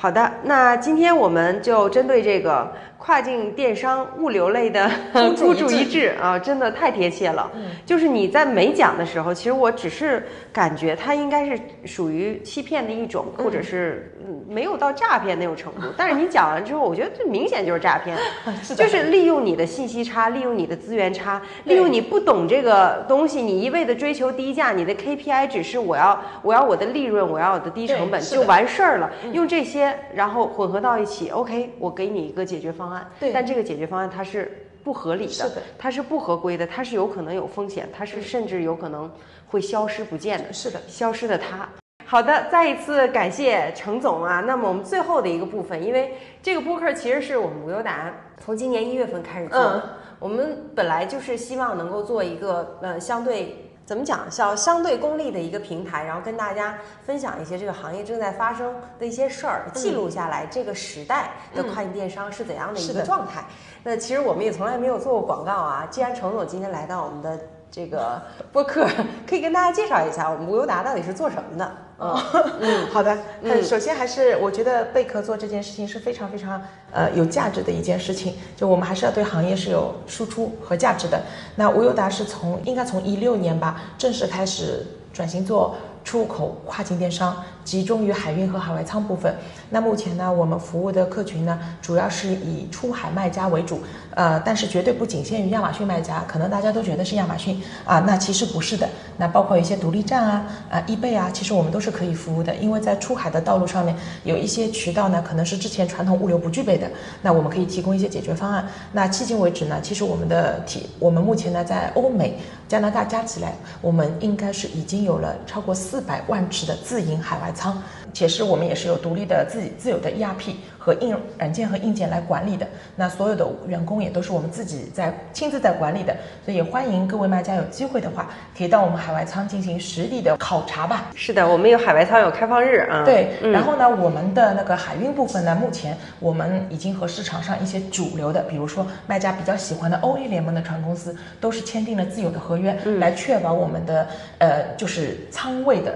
[0.02, 2.74] 好的，那今天我们就针对这个
[3.04, 4.88] 跨境电商物流类的
[5.42, 7.50] 孤注一掷啊，真的太贴切了。
[7.56, 10.24] 嗯就是你在没讲的时候，其实我只是
[10.54, 15.88] 感觉它应该是属于欺骗的一种，或者是嗯没有到诈骗那种程度。
[15.98, 18.16] 但是你讲完之后，我觉得这明显就是诈骗，
[18.62, 29.10] 是就是利用你的信息差，利用你的资源差，利用你不懂这个东西，你一味的追求低价，你的 KPI 只是我要我要我的利润，我要我的低成本就完事儿了。
[29.34, 32.91] 用这些然后混合到一起，OK，我给你一个解决方案。
[33.20, 39.12] 对但这个解决方案它是不合理的，是的它是不合规的，它是有可能有风险，它是甚至有可能
[39.48, 40.52] 会消失不见的。
[40.52, 41.68] 是的，消失的它。
[42.06, 44.42] 好的，再一次感谢程总啊。
[44.42, 49.90] 那么我们最后的一个部分，因为这个播客其实是我们无忧达从今年一月份开始做的，嗯
[50.20, 53.68] 我们本来就是希望能够做一个呃相对。
[53.92, 54.22] 怎么讲？
[54.30, 63.44] 叫相对公利的一个平台，然后跟大家分享一些这个行业正在发生的一些事儿，记录下来这个时代的跨境电商是怎样的一个状态。
[63.84, 65.86] 那其实我们也从来没有做过广告啊。
[65.92, 67.38] 既然程总今天来到我们的
[67.70, 68.22] 这个
[68.54, 68.88] 播客，
[69.28, 71.70] 可以跟大家介绍一下我们无忧达到底是做什么的。
[72.02, 72.18] 嗯，
[72.60, 73.14] 嗯，好的。
[73.44, 78.34] 嗯嗯，首先还是我觉得贝壳做这件事情是非常非常呃有价值的一件事情。
[78.58, 81.22] 就我们还是要对行业是有输出和价值的。
[81.56, 89.36] 那无忧达是从应该从一六年吧正式开始转型做出口跨境电商，集中于海运和海外仓部分。
[89.72, 93.82] 那目前呢，我们服务的客群呢，主要是以出海卖家为主，
[94.14, 96.24] 呃，但是绝对不仅限于亚马逊卖家。
[96.28, 98.88] 可能大家都觉得是亚马逊啊，那其实不是的。
[99.18, 102.54] 那包括一些独立站啊、啊易贝啊，其实我们都是可以服务的。
[102.56, 103.96] 因为在出海的道路上面，
[104.26, 106.90] 有一些渠道呢，可能是之前传统物流不具备的，
[107.22, 108.68] 那我们可以提供一些解决方案。
[108.92, 117.82] 那迄今为止呢，其实我们的体，我们目前呢，在欧美、加拿大加起来，我们应该是已经有了超过四百万只的自营海外仓，
[118.14, 122.68] 且是我们也是有独立的自己自有的 ERP 和硬软件和硬件来管理的。
[122.96, 131.12] 那所有的员工也都是我们自己在亲自在管理的，所以也欢迎各位卖家有机会的话，可以到我们海外仓进行实地的考察吧。
[131.16, 133.04] 是的，我们有海外仓有开放日啊。
[133.06, 144.08] 对，嗯然后呢，我们的那个海运部分呢，目前我们已经和市场上一些主流的，比如说卖家比较喜欢的 OA 联盟的船公司，都是签订了自有的合约，嗯来确保我们的
[144.40, 145.94] 呃就是仓位的。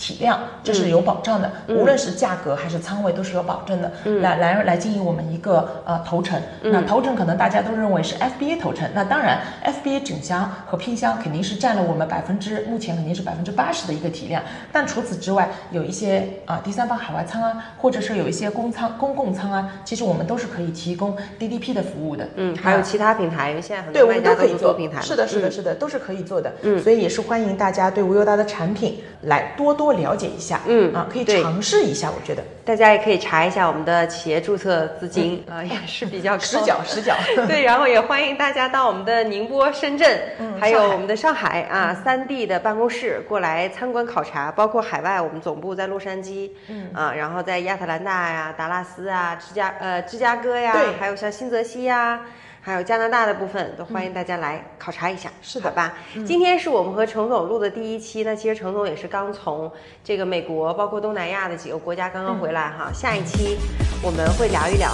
[0.00, 3.92] 体量这是有保障的，嗯无论是价格还是仓位都是有保证的。
[4.22, 14.42] 来来来经营我们一个呃头程，嗯那头程可能大家都认为是 FBA 头程，那当然 FBA 整箱和拼箱肯定是占了我们百分之目前肯定是百分之八十的一个体量，
[14.72, 22.26] 但除此之外有一些啊、第三方海外仓啊，或者是有一些公仓公共仓啊，其实我们都是可以提供 DDP 的服务的。
[22.36, 25.00] 嗯，还有其他平台，因为现在很对，我们多卖家都都可以做平台。
[25.02, 26.50] 是的，是的，嗯是的，都是可以做的。
[26.62, 30.60] 嗯，所以也是欢迎大家对无忧达的产品来多多了解一下。
[30.66, 37.14] 嗯啊，可以尝试一下，我觉得大家也可以查一下我们的企业注册资金啊，也是比较实缴实缴。
[37.46, 52.20] 对，然后也欢迎大家到我们的宁波、深圳，嗯还有我们的上海啊三地的办公室过来参观考察，包括海外，我们总部在洛杉矶，嗯啊，然后在亚特兰大呀、达拉斯啊、芝加呃芝加哥呀，对还有像新泽西呀。
[52.62, 55.94] 还有加拿大的部分，都欢迎大家来考察一下，是的好吧？
[56.26, 59.70] 今天是我们和程总录的第一期，那其实程总也是刚从
[60.04, 62.90] 这个美国，包括东南亚的几个国家刚刚回来哈。
[62.92, 63.58] 下一期
[64.02, 64.90] 我们会聊一聊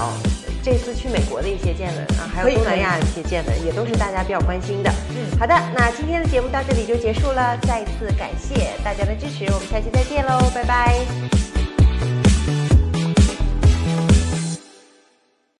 [0.62, 4.90] 这次去美国的一些见闻啊，还有东南亚的一些见闻，也都是大家比较关心的。
[5.10, 11.55] 嗯，好的，那今天的节目到这里就结束了，再一次感谢大家的支持，我们下期再见喽，拜拜。